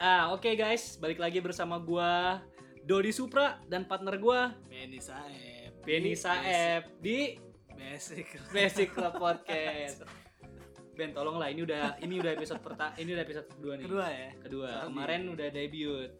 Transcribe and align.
Ah, 0.00 0.32
oke 0.32 0.56
guys, 0.56 0.96
balik 0.96 1.20
lagi 1.20 1.38
bersama 1.38 1.76
gua 1.76 2.40
Dodi 2.82 3.12
Supra 3.12 3.60
dan 3.68 3.84
partner 3.84 4.16
gua 4.16 4.56
Benny 4.66 4.96
Saeb 4.96 5.76
Benny 5.84 6.16
Saeb 6.16 6.88
di 6.98 7.36
Basic 7.70 8.26
Basic 8.48 8.88
Club 8.90 9.16
Podcast. 9.16 10.04
Ben, 10.96 11.12
tolonglah 11.12 11.48
ini 11.48 11.64
udah 11.64 11.96
ini 12.00 12.20
udah 12.20 12.32
episode 12.32 12.60
pertama, 12.60 12.92
ini 12.96 13.12
udah 13.12 13.24
episode 13.24 13.48
kedua 13.48 13.72
nih. 13.76 13.84
Kedua 13.88 14.06
ya 14.08 14.28
Kedua. 14.36 14.68
Sorry. 14.70 14.86
Kemarin 14.88 15.20
udah 15.32 15.48
debut. 15.48 16.10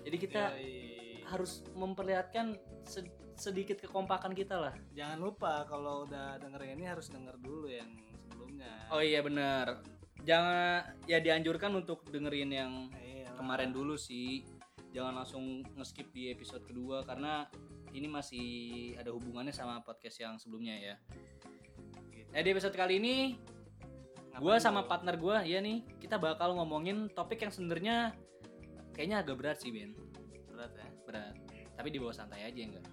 Jadi 0.00 0.16
kita 0.16 0.42
Yoi. 0.56 0.72
harus 1.28 1.52
memperlihatkan 1.76 2.56
se- 2.88 3.12
sedikit 3.36 3.76
kekompakan 3.80 4.32
kita 4.32 4.56
lah. 4.56 4.72
Jangan 4.96 5.18
lupa 5.20 5.68
kalau 5.68 6.08
udah 6.08 6.40
denger 6.40 6.72
ini 6.72 6.88
harus 6.88 7.12
denger 7.12 7.36
dulu 7.36 7.68
yang 7.68 7.88
sebelumnya 8.28 8.88
Oh 8.88 9.04
iya 9.04 9.20
benar. 9.20 9.84
Jangan 10.24 10.88
ya 11.04 11.20
dianjurkan 11.20 11.72
untuk 11.76 12.04
dengerin 12.08 12.48
yang 12.52 12.72
Iya. 12.96 13.09
Kemarin 13.40 13.72
dulu 13.72 13.96
sih. 13.96 14.44
Jangan 14.92 15.24
langsung 15.24 15.64
nge-skip 15.80 16.12
di 16.12 16.28
episode 16.28 16.60
kedua 16.68 17.00
karena 17.08 17.48
ini 17.96 18.06
masih 18.06 18.46
ada 19.00 19.10
hubungannya 19.10 19.54
sama 19.54 19.80
podcast 19.80 20.20
yang 20.20 20.36
sebelumnya 20.36 20.76
ya. 20.76 20.94
Gitu. 22.12 22.28
nah 22.30 22.40
di 22.44 22.50
episode 22.52 22.76
kali 22.76 23.02
ini 23.02 23.16
gue 24.30 24.54
sama 24.62 24.86
partner 24.86 25.18
gue 25.18 25.36
ya 25.50 25.58
nih 25.58 25.82
kita 25.98 26.14
bakal 26.14 26.54
ngomongin 26.54 27.10
topik 27.10 27.42
yang 27.42 27.50
sebenarnya 27.50 28.14
kayaknya 28.94 29.26
agak 29.26 29.36
berat 29.40 29.58
sih 29.58 29.74
Ben. 29.74 29.96
Berat 30.46 30.72
ya? 30.78 30.86
Berat. 31.08 31.34
Tapi 31.74 31.88
di 31.90 31.98
bawah 31.98 32.14
santai 32.14 32.46
aja 32.46 32.60
enggak? 32.60 32.86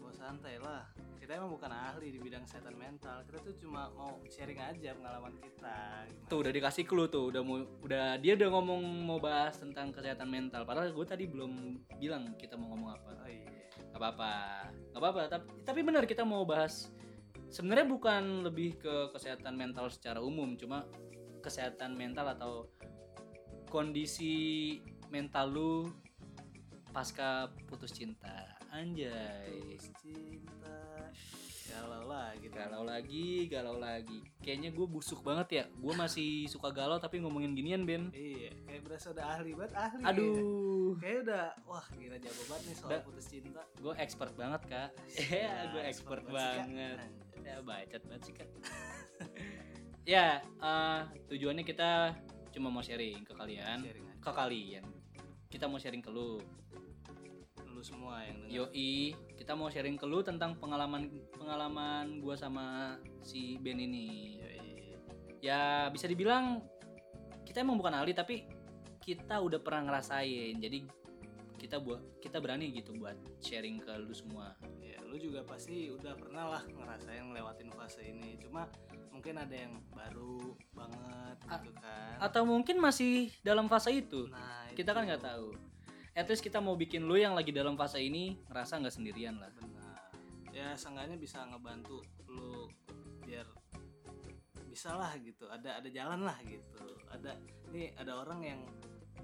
Bawa 0.00 0.12
santai 0.14 0.56
lah 0.62 0.95
Kita 1.26 1.42
emang 1.42 1.58
bukan 1.58 1.74
ahli 1.74 2.14
di 2.14 2.22
bidang 2.22 2.46
kesehatan 2.46 2.78
mental. 2.78 3.26
Kita 3.26 3.42
tuh 3.42 3.58
cuma 3.58 3.90
mau 3.98 4.22
sharing 4.30 4.62
aja 4.62 4.94
pengalaman 4.94 5.34
kita. 5.42 6.06
Gimana? 6.06 6.30
tuh 6.30 6.38
udah 6.38 6.52
dikasih 6.54 6.86
clue 6.86 7.10
tuh. 7.10 7.34
Udah 7.34 7.42
mau 7.42 7.66
udah 7.82 8.14
dia 8.22 8.38
udah 8.38 8.46
ngomong 8.46 8.86
mau 9.02 9.18
bahas 9.18 9.58
tentang 9.58 9.90
kesehatan 9.90 10.30
mental. 10.30 10.62
Padahal 10.62 10.94
gue 10.94 11.02
tadi 11.02 11.26
belum 11.26 11.82
bilang 11.98 12.38
kita 12.38 12.54
mau 12.54 12.70
ngomong 12.70 12.94
apa. 12.94 13.10
Oh 13.10 13.26
iya. 13.26 13.42
Nggak 13.90 13.98
apa-apa. 14.06 14.34
Nggak 14.70 15.02
apa-apa. 15.02 15.22
Tapi 15.26 15.46
tapi 15.66 15.80
benar 15.82 16.06
kita 16.06 16.22
mau 16.22 16.46
bahas. 16.46 16.94
Sebenarnya 17.50 17.90
bukan 17.90 18.46
lebih 18.46 18.78
ke 18.78 19.10
kesehatan 19.10 19.58
mental 19.58 19.90
secara 19.90 20.22
umum 20.22 20.54
cuma 20.54 20.86
kesehatan 21.42 21.98
mental 21.98 22.38
atau 22.38 22.70
kondisi 23.66 24.78
mental 25.10 25.50
lu 25.50 25.90
pasca 26.94 27.50
putus 27.66 27.90
cinta. 27.90 28.54
Anjay. 28.70 29.74
Putus 29.74 29.90
cinta 29.98 30.95
Galau 31.66 32.02
lagi 32.06 32.46
galau 32.48 32.82
lagi 32.82 33.26
galau 33.46 33.76
lagi. 33.76 34.18
Kayaknya 34.38 34.70
gue 34.70 34.86
busuk 34.86 35.20
banget 35.20 35.48
ya. 35.52 35.64
Gue 35.74 35.92
masih 35.92 36.46
suka 36.46 36.70
galau 36.70 36.96
tapi 36.96 37.18
ngomongin 37.18 37.52
ginian 37.52 37.82
Ben. 37.82 38.08
Iya 38.10 38.54
Kayak 38.64 38.80
berasa 38.86 39.06
udah 39.10 39.24
ahli 39.34 39.50
banget 39.52 39.72
ahli 39.74 40.02
aduh. 40.04 40.92
Kayak 40.96 41.18
udah 41.26 41.46
Wah 41.66 41.86
gila 41.92 42.16
jago 42.16 42.42
banget 42.46 42.62
nih 42.64 42.74
soal 42.74 42.88
Udah. 42.88 43.00
putus 43.02 43.26
cinta. 43.26 43.62
Gue 43.76 43.92
expert 43.98 44.32
banget 44.34 44.62
kak. 44.66 44.88
Ya 45.42 45.68
gue 45.68 45.82
expert 45.82 46.22
expert 46.22 46.22
banget 46.28 46.54
Kak. 46.54 46.66
banget. 46.70 46.98
Ya 47.42 47.54
bacot 47.62 48.02
banget 48.06 48.22
sih 48.22 48.34
kan 48.34 48.48
ya 50.06 50.26
eh, 50.42 50.98
tujuannya 51.26 51.64
kita 51.66 52.14
cuma 52.54 52.70
mau 52.70 52.80
sharing 52.80 53.26
ke 53.26 53.34
kalian. 53.34 53.82
Sharing 53.82 54.06
aja. 54.06 54.22
ke 54.22 54.30
kalian. 54.30 54.84
Kita 55.46 55.66
mau 55.66 55.78
sharing 55.78 56.00
ke 56.00 56.10
Lu 56.10 56.38
semua 57.86 58.26
yang 58.26 58.42
denger 58.42 58.54
yoi 58.66 58.94
kita 59.38 59.54
mau 59.54 59.70
sharing 59.70 59.94
ke 59.94 60.02
lu 60.02 60.26
tentang 60.26 60.58
pengalaman 60.58 61.06
pengalaman 61.38 62.18
gua 62.18 62.34
sama 62.34 62.98
si 63.22 63.62
Ben 63.62 63.78
ini 63.78 64.34
Yoi. 64.42 64.98
ya 65.38 65.86
bisa 65.88 66.10
dibilang 66.10 66.58
kita 67.46 67.62
emang 67.62 67.78
bukan 67.78 67.94
ahli 67.94 68.10
tapi 68.10 68.42
kita 68.98 69.38
udah 69.38 69.62
pernah 69.62 69.86
ngerasain 69.86 70.58
jadi 70.58 70.82
kita 71.56 71.78
buat 71.78 72.18
kita 72.18 72.42
berani 72.42 72.74
gitu 72.74 72.90
buat 72.98 73.14
sharing 73.38 73.78
ke 73.78 73.94
lu 73.96 74.10
semua 74.10 74.58
Ya, 74.82 74.98
lu 75.02 75.16
juga 75.16 75.40
pasti 75.42 75.88
udah 75.88 76.14
pernah 76.16 76.44
lah 76.56 76.62
ngerasain 76.64 77.20
ngelewatin 77.28 77.68
fase 77.74 78.00
ini. 78.06 78.38
Cuma 78.40 78.64
mungkin 79.12 79.36
ada 79.36 79.52
yang 79.52 79.76
baru 79.92 80.54
banget 80.72 81.36
A- 81.48 81.58
gitu 81.60 81.72
kan. 81.76 82.16
atau 82.22 82.42
mungkin 82.48 82.76
masih 82.80 83.28
dalam 83.44 83.66
fase 83.68 83.92
itu 83.92 84.24
Nah, 84.30 84.68
kita 84.72 84.94
kan 84.96 85.04
itu. 85.04 85.08
nggak 85.12 85.24
tahu 85.26 85.48
at 86.16 86.26
least 86.26 86.40
kita 86.40 86.58
mau 86.58 86.74
bikin 86.74 87.04
lu 87.04 87.20
yang 87.20 87.36
lagi 87.36 87.52
dalam 87.52 87.76
fase 87.76 88.00
ini 88.00 88.40
ngerasa 88.48 88.80
nggak 88.80 88.94
sendirian 88.96 89.36
lah 89.36 89.52
Benar. 89.52 89.84
Ya, 90.56 90.72
seenggaknya 90.72 91.20
bisa 91.20 91.44
ngebantu 91.44 92.00
lu 92.32 92.72
biar 93.28 93.44
bisa 94.72 94.96
lah 94.96 95.12
gitu. 95.20 95.44
Ada 95.52 95.84
ada 95.84 95.88
jalan 95.92 96.24
lah 96.24 96.40
gitu. 96.48 96.96
Ada 97.12 97.36
nih 97.68 97.92
ada 98.00 98.16
orang 98.16 98.40
yang 98.40 98.60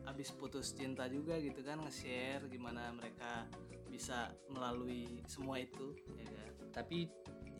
abis 0.04 0.34
putus 0.34 0.74
cinta 0.74 1.06
juga 1.06 1.38
gitu 1.38 1.62
kan 1.62 1.78
nge-share 1.80 2.42
gimana 2.50 2.90
mereka 2.90 3.46
bisa 3.86 4.34
melalui 4.50 5.22
semua 5.30 5.62
itu 5.62 5.94
ya 6.18 6.26
kan 6.26 6.50
tapi 6.74 7.06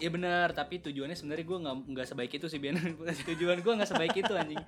ya 0.00 0.10
benar 0.10 0.50
tapi 0.50 0.82
tujuannya 0.82 1.14
sebenarnya 1.14 1.46
gue 1.46 1.58
nggak 1.62 1.76
nggak 1.94 2.06
sebaik 2.08 2.32
itu 2.34 2.46
sih 2.50 2.58
Ben 2.58 2.74
tujuan 3.30 3.62
gue 3.62 3.72
nggak 3.78 3.90
sebaik 3.94 4.16
itu 4.18 4.34
anjing 4.34 4.58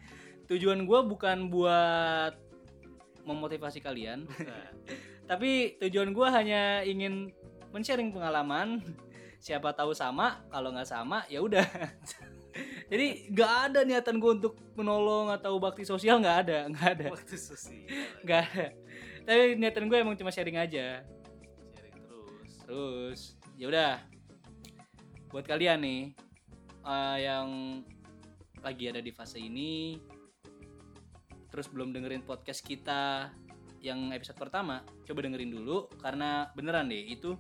tujuan 0.47 0.87
gue 0.87 1.01
bukan 1.03 1.51
buat 1.51 2.39
memotivasi 3.25 3.81
kalian. 3.81 4.29
Tapi 5.31 5.81
tujuan 5.81 6.13
gue 6.13 6.29
hanya 6.29 6.85
ingin 6.85 7.33
men-sharing 7.73 8.13
pengalaman. 8.13 8.85
Siapa 9.41 9.77
tahu 9.77 9.93
sama 9.93 10.41
kalau 10.49 10.73
nggak 10.73 10.89
sama 10.89 11.25
ya 11.29 11.45
udah. 11.45 11.65
Jadi 12.93 13.35
nggak 13.35 13.53
ada 13.69 13.81
niatan 13.83 14.17
gue 14.23 14.31
untuk 14.41 14.55
menolong 14.79 15.33
atau 15.35 15.59
bakti 15.59 15.83
sosial 15.83 16.23
nggak 16.23 16.39
ada 16.49 16.59
nggak 16.71 16.89
ada. 16.97 17.07
Waktu 17.13 17.37
sosial. 17.37 17.85
Nggak 18.25 18.41
ada. 18.47 18.67
Tapi 19.25 19.43
niatan 19.57 19.85
gue 19.89 19.99
emang 20.01 20.17
cuma 20.17 20.33
sharing 20.33 20.61
aja. 20.61 21.03
Sharing 21.77 21.97
terus. 21.99 22.53
Terus 22.65 23.21
ya 23.59 23.67
udah. 23.69 23.95
Buat 25.35 25.51
kalian 25.51 25.83
nih 25.83 26.03
eh, 26.87 27.17
yang 27.27 27.49
lagi 28.65 28.85
ada 28.89 29.05
di 29.05 29.13
fase 29.13 29.37
ini 29.37 29.99
terus 31.55 31.71
belum 31.71 31.95
dengerin 31.95 32.27
podcast 32.27 32.67
kita 32.67 33.31
yang 33.79 34.11
episode 34.11 34.35
pertama 34.35 34.83
coba 35.07 35.23
dengerin 35.23 35.55
dulu 35.55 35.87
karena 36.03 36.51
beneran 36.51 36.91
deh 36.91 37.15
itu 37.15 37.39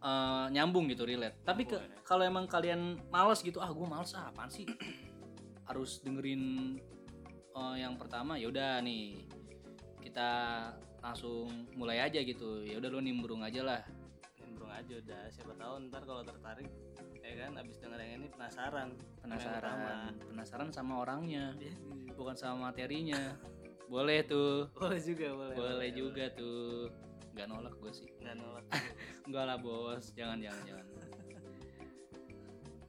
eh, 0.00 0.46
nyambung 0.48 0.88
gitu 0.88 1.04
relate. 1.04 1.44
Tapi 1.44 1.68
ke- 1.68 2.00
kalau 2.08 2.24
emang 2.24 2.48
kalian 2.48 2.96
males 3.12 3.44
gitu 3.44 3.60
ah 3.60 3.68
gue 3.68 3.84
males 3.84 4.16
ah 4.16 4.32
apaan 4.32 4.48
sih? 4.48 4.64
Harus 5.68 6.00
dengerin 6.00 6.72
eh, 7.52 7.76
yang 7.84 8.00
pertama 8.00 8.40
ya 8.40 8.48
udah 8.48 8.80
nih 8.80 9.28
kita 10.00 10.30
langsung 11.04 11.68
mulai 11.76 12.00
aja 12.00 12.24
gitu. 12.24 12.64
Ya 12.64 12.80
udah 12.80 12.88
lu 12.96 13.04
nimbrung 13.04 13.44
aja 13.44 13.60
lah. 13.60 13.84
Nimbrung 14.40 14.72
aja 14.72 14.94
udah 15.04 15.28
siapa 15.28 15.52
tahu 15.52 15.92
ntar 15.92 16.08
kalau 16.08 16.24
tertarik 16.24 16.72
ya 17.32 17.48
kan? 17.48 17.52
Abis 17.56 17.76
denger 17.80 17.98
yang 18.04 18.12
ini 18.20 18.28
penasaran. 18.28 18.88
Penasaran. 19.24 20.12
Penasaran. 20.28 20.68
Sama 20.68 21.00
orangnya. 21.00 21.56
Iya, 21.56 21.74
bukan 22.12 22.36
sama 22.36 22.70
materinya. 22.70 23.40
Boleh 23.88 24.20
tuh. 24.28 24.68
Boleh 24.76 25.00
juga 25.00 25.28
boleh. 25.32 25.56
Boleh 25.56 25.90
juga 25.96 26.24
tuh. 26.36 26.92
Nggak 27.32 27.46
nolak 27.48 27.74
gue 27.80 27.92
sih. 27.96 28.08
Nggak 28.20 28.36
nolak. 28.36 28.64
Enggak 29.26 29.44
lah 29.48 29.56
bos. 29.56 30.04
Jangan 30.12 30.38
jangan 30.44 30.62
jangan. 30.68 30.86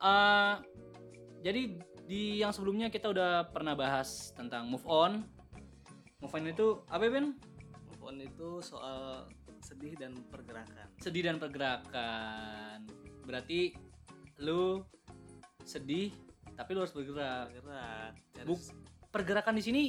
Eh, 0.03 0.55
jadi 1.47 1.79
di 2.03 2.43
yang 2.43 2.51
sebelumnya 2.51 2.91
kita 2.91 3.07
udah 3.07 3.47
pernah 3.47 3.71
bahas 3.71 4.35
tentang 4.35 4.67
move 4.67 4.83
on. 4.83 5.23
Move 6.19 6.33
on 6.35 6.43
itu 6.43 6.83
apa 6.91 7.07
Ben? 7.07 7.39
Move 7.87 8.03
on 8.03 8.19
itu 8.19 8.59
soal 8.59 9.31
sedih 9.63 9.95
dan 9.95 10.11
pergerakan. 10.27 10.91
Sedih 10.99 11.23
dan 11.23 11.39
pergerakan. 11.39 12.83
Berarti 13.23 13.79
lu 14.43 14.83
sedih 15.63 16.11
tapi 16.53 16.75
lu 16.75 16.83
harus 16.85 16.93
bergerak. 16.93 17.49
Bergerak. 17.49 18.11
Buk- 18.45 18.75
pergerakan 19.09 19.55
di 19.57 19.63
sini 19.63 19.83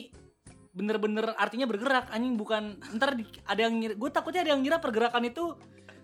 bener-bener 0.75 1.33
artinya 1.39 1.71
bergerak 1.71 2.11
anjing 2.11 2.35
bukan 2.35 2.77
ntar 2.99 3.15
di- 3.15 3.29
ada 3.47 3.61
yang 3.67 3.75
ngira 3.79 3.95
gue 3.95 4.11
takutnya 4.11 4.43
ada 4.43 4.51
yang 4.57 4.61
ngira 4.63 4.83
pergerakan 4.83 5.23
itu 5.29 5.55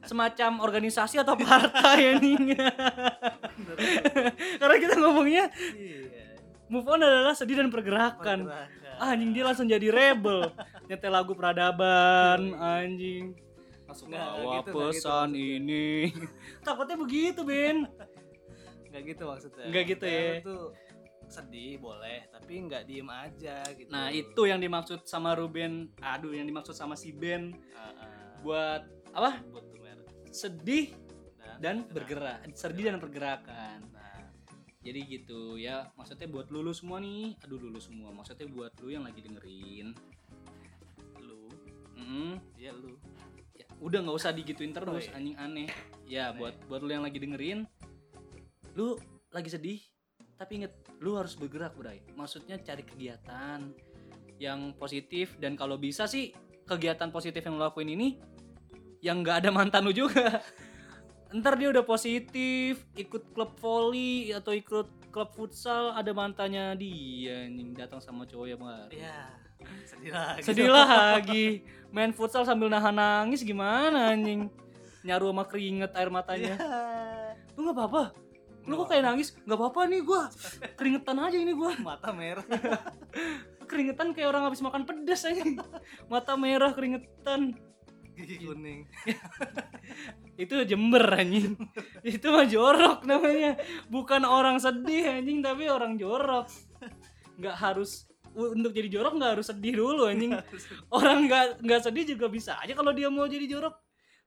semacam 0.00 0.64
organisasi 0.64 1.20
atau 1.20 1.37
partai 1.37 1.99
anjing. 2.17 2.56
Karena 4.56 4.76
kita 4.81 4.94
ngomongnya 4.96 5.53
iya. 5.76 6.41
move 6.73 6.88
on 6.88 7.05
adalah 7.05 7.37
sedih 7.37 7.61
dan 7.61 7.69
pergerakan. 7.69 8.49
Pergerakan. 8.49 8.96
Ah, 9.00 9.17
anjing 9.17 9.32
dia 9.32 9.44
langsung 9.44 9.69
jadi 9.69 9.88
rebel. 9.88 10.53
Nyetel 10.88 11.12
lagu 11.12 11.32
peradaban 11.37 12.53
anjing. 12.56 13.37
Langsung 13.85 14.08
bawa 14.08 14.62
gitu, 14.62 14.70
gitu 14.70 14.70
pesan 14.76 15.29
maksudnya. 15.35 15.56
ini. 15.61 15.88
Takutnya 16.64 16.96
begitu 16.96 17.41
Ben 17.44 17.85
nggak 18.91 19.03
gitu 19.07 19.23
maksudnya. 19.27 19.67
Nggak 19.71 19.85
gitu 19.97 20.05
ya. 20.07 20.31
tuh 20.43 20.65
sedih 21.31 21.79
boleh 21.79 22.27
tapi 22.35 22.53
nggak 22.67 22.83
diem 22.91 23.07
aja 23.07 23.63
gitu. 23.79 23.91
Nah 23.95 24.11
itu 24.11 24.43
yang 24.45 24.59
dimaksud 24.59 25.07
sama 25.07 25.39
Ruben. 25.39 25.95
Aduh 26.03 26.35
yang 26.35 26.45
dimaksud 26.51 26.75
sama 26.75 26.99
si 26.99 27.15
Ben. 27.15 27.55
Ah, 27.79 27.95
ah. 27.95 28.35
buat 28.43 28.83
apa? 29.15 29.39
Buat 29.47 29.71
sedih 30.31 30.95
dan 31.61 31.85
bergerak. 31.93 32.47
bergerak. 32.47 32.57
Sedih 32.57 32.85
dan 32.89 32.99
pergerakan. 32.99 33.79
Nah. 33.93 34.23
Jadi 34.81 35.01
gitu 35.07 35.61
ya 35.61 35.93
maksudnya 35.93 36.27
buat 36.31 36.49
lu, 36.49 36.65
lu 36.65 36.73
semua 36.73 36.99
nih. 36.99 37.37
Aduh 37.45 37.61
lu, 37.61 37.69
lu 37.69 37.81
semua. 37.83 38.11
Maksudnya 38.17 38.49
buat 38.49 38.73
lu 38.81 38.89
yang 38.89 39.05
lagi 39.05 39.21
dengerin. 39.21 39.93
Lu. 41.21 41.53
Mm, 42.01 42.35
ya 42.57 42.73
lu. 42.73 42.97
Ya, 43.53 43.69
udah 43.77 43.99
nggak 44.01 44.17
usah 44.17 44.33
digituin 44.33 44.73
terus 44.73 45.13
iya. 45.13 45.15
anjing 45.21 45.37
aneh. 45.37 45.69
Ya 46.09 46.25
Aneh. 46.33 46.39
buat 46.41 46.55
buat 46.65 46.81
lu 46.81 46.91
yang 46.91 47.05
lagi 47.05 47.21
dengerin 47.21 47.69
lu 48.75 48.99
lagi 49.31 49.50
sedih 49.50 49.81
tapi 50.40 50.64
inget 50.64 50.72
lu 51.05 51.20
harus 51.20 51.37
bergerak 51.37 51.76
bray. 51.76 52.00
Maksudnya 52.17 52.56
cari 52.64 52.81
kegiatan 52.81 53.61
yang 54.40 54.72
positif 54.81 55.37
dan 55.37 55.52
kalau 55.52 55.76
bisa 55.76 56.08
sih 56.08 56.32
kegiatan 56.64 57.12
positif 57.12 57.44
yang 57.44 57.61
lu 57.61 57.64
lakuin 57.69 57.93
ini 57.93 58.17
yang 59.05 59.20
nggak 59.20 59.44
ada 59.44 59.50
mantan 59.52 59.84
lu 59.84 59.93
juga. 59.93 60.40
Ntar 61.37 61.61
dia 61.61 61.69
udah 61.69 61.84
positif 61.84 62.88
ikut 62.96 63.37
klub 63.37 63.55
volley 63.61 64.32
atau 64.32 64.56
ikut 64.56 65.12
klub 65.12 65.31
futsal 65.37 65.93
ada 65.93 66.08
mantannya 66.17 66.72
dia 66.81 67.44
anjing. 67.44 67.76
Datang 67.76 68.00
sama 68.00 68.25
cowok 68.25 68.46
yang 68.49 68.61
baru 68.64 68.96
ya 68.96 69.20
sedih 69.84 70.12
lagi. 70.17 70.40
Sedih 70.40 70.70
lagi. 70.81 71.46
Main 71.93 72.17
futsal 72.17 72.49
sambil 72.49 72.72
nahan 72.72 72.96
nangis 72.96 73.44
gimana 73.44 74.17
anjing? 74.17 74.49
Nyaru 75.05 75.37
sama 75.37 75.44
keringet 75.44 75.93
air 75.96 76.08
matanya. 76.08 76.56
Ya. 76.56 77.37
lu 77.58 77.69
nggak 77.69 77.76
apa-apa 77.76 78.30
lu 78.69 78.75
kok 78.85 78.89
kayak 78.93 79.05
nangis? 79.07 79.33
Nggak 79.47 79.59
apa-apa 79.59 79.81
nih 79.89 80.01
gua 80.05 80.29
keringetan 80.77 81.17
aja 81.21 81.37
ini 81.37 81.53
gua. 81.57 81.73
Mata 81.81 82.11
merah. 82.12 82.45
Keringetan 83.71 84.11
kayak 84.11 84.35
orang 84.35 84.51
habis 84.51 84.61
makan 84.67 84.83
pedas 84.83 85.23
aja. 85.23 85.47
Mata 86.11 86.35
merah 86.35 86.75
keringetan. 86.75 87.55
Gigi 88.19 88.43
kuning. 88.43 88.85
Itu 90.43 90.61
Jember 90.67 91.07
anjing. 91.07 91.55
Itu 92.03 92.35
mah 92.35 92.51
jorok 92.51 93.07
namanya. 93.07 93.57
Bukan 93.87 94.27
orang 94.27 94.59
sedih 94.59 95.23
anjing 95.23 95.41
tapi 95.41 95.71
orang 95.71 95.95
jorok. 95.97 96.51
Nggak 97.39 97.56
harus 97.56 98.11
untuk 98.35 98.71
jadi 98.75 98.91
jorok 98.91 99.19
nggak 99.19 99.33
harus 99.39 99.47
sedih 99.49 99.75
dulu 99.79 100.11
anjing. 100.11 100.35
Orang 100.91 101.31
nggak 101.31 101.63
nggak 101.63 101.81
sedih 101.87 102.05
juga 102.17 102.27
bisa 102.27 102.59
aja 102.59 102.75
kalau 102.75 102.91
dia 102.91 103.06
mau 103.06 103.31
jadi 103.31 103.47
jorok 103.47 103.75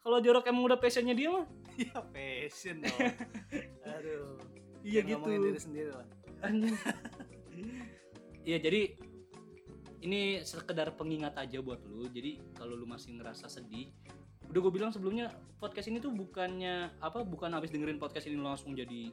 kalau 0.04 0.20
jorok 0.20 0.46
emang 0.52 0.68
udah 0.68 0.80
passionnya 0.80 1.16
dia 1.16 1.32
mah. 1.32 1.48
Ya 1.74 1.98
passion 2.14 2.86
dong. 2.86 3.00
Aduh. 3.98 4.38
Iya 4.84 5.02
gitu. 5.02 5.26
diri 5.26 5.60
sendiri 5.60 5.92
lah. 5.96 6.08
Iya 8.44 8.60
jadi 8.60 9.00
ini 10.04 10.44
sekedar 10.44 10.92
pengingat 11.00 11.40
aja 11.40 11.64
buat 11.64 11.80
lu. 11.88 12.12
Jadi 12.12 12.44
kalau 12.60 12.76
lu 12.76 12.84
masih 12.84 13.16
ngerasa 13.16 13.48
sedih 13.48 13.88
udah 14.52 14.60
gue 14.60 14.74
bilang 14.76 14.92
sebelumnya 14.92 15.32
podcast 15.58 15.88
ini 15.88 16.04
tuh 16.04 16.12
bukannya 16.12 16.92
apa 17.00 17.24
bukan 17.24 17.56
habis 17.56 17.72
dengerin 17.72 17.98
podcast 17.98 18.28
ini 18.28 18.38
langsung 18.38 18.76
jadi 18.76 19.10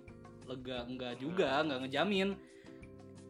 lega 0.50 0.84
enggak 0.84 1.22
juga 1.22 1.62
enggak 1.62 1.86
ngejamin. 1.86 2.34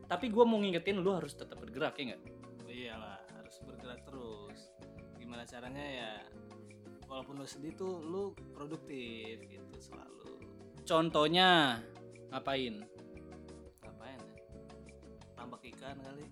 Tapi 0.08 0.26
gue 0.32 0.44
mau 0.48 0.58
ngingetin 0.58 1.04
lu 1.04 1.12
harus 1.12 1.36
tetap 1.36 1.60
bergerak 1.60 2.00
ya 2.00 2.10
enggak? 2.10 2.22
Oh, 2.64 2.72
iyalah 2.72 3.20
harus 3.36 3.56
bergerak 3.62 4.00
terus. 4.08 4.72
Gimana 5.20 5.44
caranya 5.44 5.84
ya 5.84 6.10
walaupun 7.10 7.42
lu 7.42 7.46
sedih 7.50 7.74
tuh 7.74 7.98
lu 8.06 8.30
produktif 8.54 9.42
gitu 9.42 9.74
selalu. 9.82 10.46
Contohnya 10.86 11.82
ngapain? 12.30 12.86
Ngapain 13.82 14.20
ya? 14.22 14.38
Tambak 15.34 15.62
ikan 15.74 15.96
kali. 15.98 16.24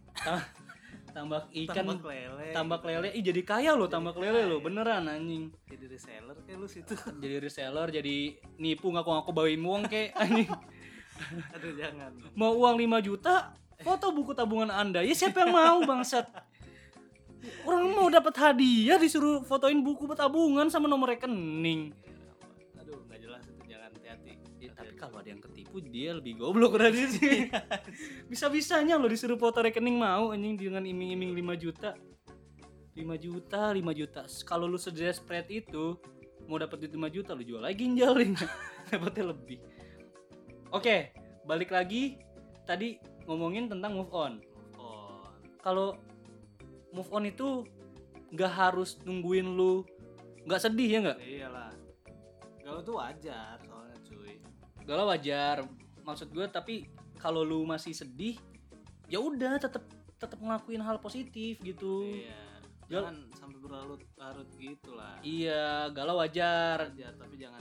Tambak 1.10 1.44
ikan. 1.50 1.75
Tambak 1.82 2.02
lele. 2.06 2.48
Tambak 2.54 2.82
lele. 2.86 3.08
Ih 3.10 3.25
jadi 3.26 3.42
kaya 3.42 3.75
lo 3.75 3.90
tambak 3.90 4.14
lele 4.22 4.46
lo 4.46 4.62
beneran 4.62 5.10
anjing. 5.10 5.50
Jadi 5.66 5.84
reseller 5.90 6.38
kayak 6.46 6.58
lu 6.62 6.69
situ. 6.70 6.94
Jadi 7.22 7.36
reseller 7.42 7.90
jadi 7.90 8.38
nipu 8.62 8.86
ngaku-ngaku 8.94 9.30
bawain 9.34 9.58
uang 9.58 9.82
kek. 9.90 10.14
Anjing. 10.22 10.46
Aduh 11.58 11.75
jangan 11.75 12.14
mau 12.38 12.54
uang 12.54 12.78
5 12.78 13.02
juta 13.02 13.50
foto 13.82 14.14
buku 14.14 14.30
tabungan 14.30 14.70
anda. 14.70 15.02
Ya 15.02 15.10
siapa 15.10 15.42
yang 15.42 15.50
mau 15.50 15.78
bangsat 15.82 16.30
orang 17.66 17.88
mau 17.94 18.08
dapat 18.08 18.34
hadiah 18.38 18.98
disuruh 19.00 19.44
fotoin 19.44 19.80
buku 19.80 20.08
tabungan 20.14 20.68
sama 20.72 20.86
nomor 20.86 21.12
rekening. 21.12 21.92
Aduh 22.80 23.02
nggak 23.06 23.18
jelas 23.20 23.42
itu 23.46 23.62
jangan 23.68 23.90
hati-hati. 23.92 24.32
Ya, 24.58 24.70
tapi 24.74 24.92
kalau 24.98 25.22
ada 25.22 25.28
yang 25.30 25.42
ketipu 25.42 25.78
dia 25.84 26.16
lebih 26.16 26.38
goblok 26.40 26.78
dari 26.78 27.06
sih 27.16 27.46
bisa 28.26 28.50
bisanya 28.50 28.98
lo 28.98 29.06
disuruh 29.06 29.38
foto 29.38 29.62
rekening 29.62 29.98
mau 29.98 30.34
anjing 30.34 30.58
dengan 30.58 30.82
iming-iming 30.82 31.32
5 31.34 31.62
juta. 31.62 31.90
5 32.98 33.04
juta 33.22 33.62
5 33.70 33.82
juta. 33.94 34.20
Kalau 34.42 34.66
lu 34.66 34.78
spread 34.78 35.46
itu 35.52 35.94
mau 36.50 36.58
dapat 36.58 36.82
duit 36.82 36.94
5 36.96 37.14
juta 37.14 37.30
lu 37.36 37.44
jual 37.44 37.62
lagi 37.62 37.86
ginjalin 37.86 38.34
dapatnya 38.90 39.30
lebih. 39.30 39.58
Oke 40.74 41.12
balik 41.46 41.72
lagi. 41.72 42.18
Tadi 42.68 43.00
ngomongin 43.24 43.72
tentang 43.72 43.96
move 43.96 44.12
on. 44.12 44.44
Kalau 45.58 46.00
move 46.93 47.11
on 47.12 47.29
itu 47.29 47.64
nggak 48.32 48.52
harus 48.52 49.00
nungguin 49.05 49.44
lu 49.44 49.85
nggak 50.44 50.61
sedih 50.61 50.88
ya 50.88 50.99
nggak? 51.05 51.19
Iyalah. 51.20 51.73
Galau 52.64 52.81
tuh 52.85 52.94
wajar 53.00 53.56
soalnya 53.64 53.99
cuy. 54.05 54.40
Galau 54.85 55.06
wajar 55.08 55.64
maksud 56.05 56.32
gue 56.32 56.46
tapi 56.49 56.88
kalau 57.20 57.44
lu 57.44 57.64
masih 57.69 57.93
sedih 57.93 58.37
ya 59.08 59.20
udah 59.20 59.61
tetap 59.61 59.85
tetap 60.17 60.40
ngelakuin 60.40 60.81
hal 60.85 61.00
positif 61.00 61.61
gitu. 61.61 62.08
Iya. 62.08 62.49
Gal- 62.88 63.05
jangan 63.05 63.19
sampai 63.37 63.58
berlarut-larut 63.61 64.49
gitu 64.56 64.96
lah 64.96 65.20
iya 65.20 65.93
galau 65.93 66.17
wajar. 66.25 66.88
Wajar 66.88 67.12
tapi 67.20 67.37
jangan 67.37 67.61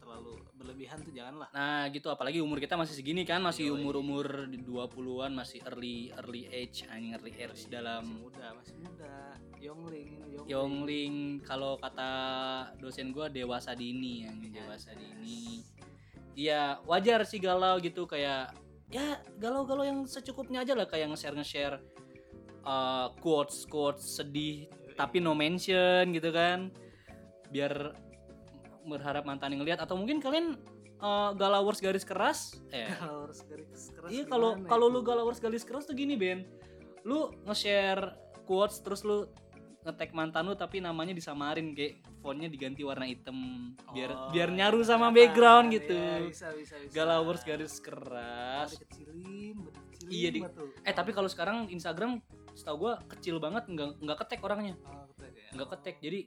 terlalu 0.00 0.38
berlebihan 0.56 0.98
tuh 1.02 1.12
jangan 1.14 1.42
lah 1.44 1.48
nah 1.54 1.86
gitu. 1.90 2.08
Apalagi 2.10 2.38
umur 2.42 2.58
kita 2.58 2.74
masih 2.74 2.94
segini 2.94 3.22
kan 3.22 3.42
masih 3.42 3.70
umur-umur 3.74 4.50
di 4.50 4.58
20-an 4.62 5.32
masih 5.34 5.62
early 5.66 6.10
early 6.18 6.48
age 6.50 6.86
anjing 6.90 7.14
early 7.14 7.32
age 7.34 7.50
masih 7.52 7.68
dalam 7.70 8.02
muda 8.06 8.54
masih 8.58 8.74
muda. 8.80 9.16
Yongling 9.56 10.10
yongling, 10.20 10.46
Yongling. 10.46 11.16
Kalau 11.42 11.80
kata 11.80 12.10
dosen 12.78 13.10
gua 13.10 13.26
dewasa 13.32 13.72
dini 13.74 14.26
yang 14.28 14.38
Iya, 14.38 14.62
dewasa 14.62 14.90
yes. 14.94 14.98
dini. 15.00 15.42
Iya 16.36 16.62
wajar 16.84 17.24
sih 17.24 17.40
galau 17.40 17.80
gitu 17.80 18.04
kayak 18.04 18.52
ya 18.92 19.18
galau-galau 19.40 19.82
yang 19.82 20.04
secukupnya 20.06 20.62
aja 20.62 20.78
lah 20.78 20.86
kayak 20.86 21.10
nge-share 21.10 21.34
nge-share 21.34 21.76
uh, 22.62 23.10
quotes 23.18 23.66
quotes 23.66 24.04
sedih 24.20 24.70
Yoi. 24.70 24.94
tapi 24.94 25.18
no 25.18 25.32
mention 25.32 26.12
gitu 26.12 26.30
kan. 26.30 26.70
Biar 27.50 27.96
berharap 28.86 29.22
mantan 29.22 29.52
yang 29.52 29.60
ngeliat 29.60 29.82
atau 29.82 29.94
mungkin 29.94 30.18
kalian 30.18 30.54
uh, 30.98 31.34
galawers 31.34 31.78
garis 31.78 32.06
keras? 32.06 32.54
Eh. 32.70 32.86
Kalau 33.02 33.26
harus 33.26 33.40
garis 33.42 33.90
keras 33.90 34.08
iya 34.08 34.24
kalau 34.24 34.54
gimana 34.54 34.68
kalau 34.70 34.86
lu 34.88 35.00
galawers 35.02 35.38
garis 35.38 35.62
keras 35.62 35.84
tuh 35.84 35.92
gini 35.92 36.14
Ben. 36.14 36.46
Lu 37.02 37.30
nge-share 37.44 38.14
quotes 38.46 38.78
terus 38.80 39.02
lu 39.02 39.26
ngetek 39.82 40.10
mantan 40.10 40.42
lu 40.42 40.58
tapi 40.58 40.82
namanya 40.82 41.14
disamarin 41.14 41.70
kayak 41.70 42.02
fontnya 42.18 42.50
diganti 42.50 42.82
warna 42.82 43.06
hitam 43.06 43.70
biar 43.94 44.10
Oh, 44.10 44.30
biar 44.34 44.50
iya. 44.50 44.56
nyaru 44.66 44.82
sama 44.82 45.14
background 45.14 45.70
iya, 45.70 45.76
gitu. 45.78 45.98
bisa, 46.26 46.50
bisa, 46.58 46.74
bisa. 46.82 46.90
galawers 46.90 47.42
garis 47.46 47.78
keras. 47.78 48.74
Dikecilin 48.74 49.54
dikecilin 49.62 50.10
Iya, 50.10 50.28
di- 50.34 50.42
eh 50.82 50.90
tapi 50.90 51.14
kalau 51.14 51.30
sekarang 51.30 51.70
Instagram 51.70 52.18
setahu 52.58 52.82
gua 52.82 52.98
kecil 53.06 53.38
banget 53.38 53.70
nggak 53.70 54.02
nggak 54.02 54.18
ketek 54.26 54.42
orangnya. 54.42 54.74
Oh, 54.82 55.06
ketek 55.14 55.38
ya. 55.38 55.48
nggak 55.54 55.68
ketek 55.78 55.96
jadi 56.02 56.20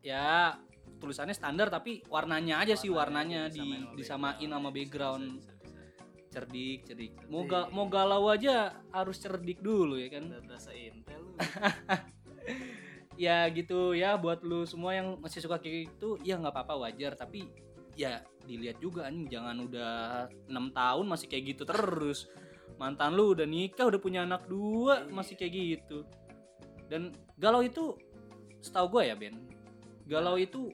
ya 0.00 0.56
tulisannya 0.96 1.36
standar 1.36 1.68
tapi 1.68 2.02
warnanya 2.08 2.62
aja 2.64 2.74
sih 2.74 2.88
warnanya 2.88 3.52
di 3.52 3.62
disamain 3.94 4.48
sama 4.48 4.68
background. 4.72 5.40
Bisa, 5.40 5.52
bisa, 5.52 5.72
bisa. 5.72 6.30
cerdik 6.32 6.78
cerdik. 6.84 7.12
Mau 7.32 7.48
ga- 7.48 7.70
mau 7.72 7.86
galau 7.88 8.28
aja 8.28 8.76
harus 8.92 9.16
cerdik 9.16 9.64
dulu 9.64 9.96
ya 9.96 10.08
kan? 10.12 10.28
Berasa 10.44 10.72
intel 10.74 11.20
lu. 11.22 11.32
ya 13.24 13.48
gitu 13.48 13.96
ya 13.96 14.20
buat 14.20 14.44
lu 14.44 14.68
semua 14.68 14.92
yang 14.92 15.16
masih 15.24 15.40
suka 15.40 15.56
kayak 15.56 15.88
gitu 15.88 16.20
ya 16.20 16.36
nggak 16.36 16.52
apa-apa 16.52 16.88
wajar. 16.88 17.16
Tapi 17.16 17.48
ya 17.96 18.20
dilihat 18.44 18.76
juga 18.78 19.08
anjing 19.08 19.32
jangan 19.32 19.56
udah 19.64 19.94
enam 20.52 20.68
tahun 20.76 21.06
masih 21.08 21.26
kayak 21.32 21.56
gitu 21.56 21.62
terus. 21.64 22.28
Mantan 22.76 23.16
lu 23.16 23.32
udah 23.32 23.48
nikah 23.48 23.88
udah 23.88 24.00
punya 24.00 24.28
anak 24.28 24.44
dua 24.44 25.08
masih 25.08 25.32
kayak 25.40 25.80
gitu. 25.80 26.04
Dan 26.92 27.16
galau 27.40 27.64
itu 27.64 27.96
setahu 28.60 28.98
gue 28.98 29.02
ya 29.08 29.16
Ben 29.16 29.55
galau 30.06 30.34
itu 30.36 30.70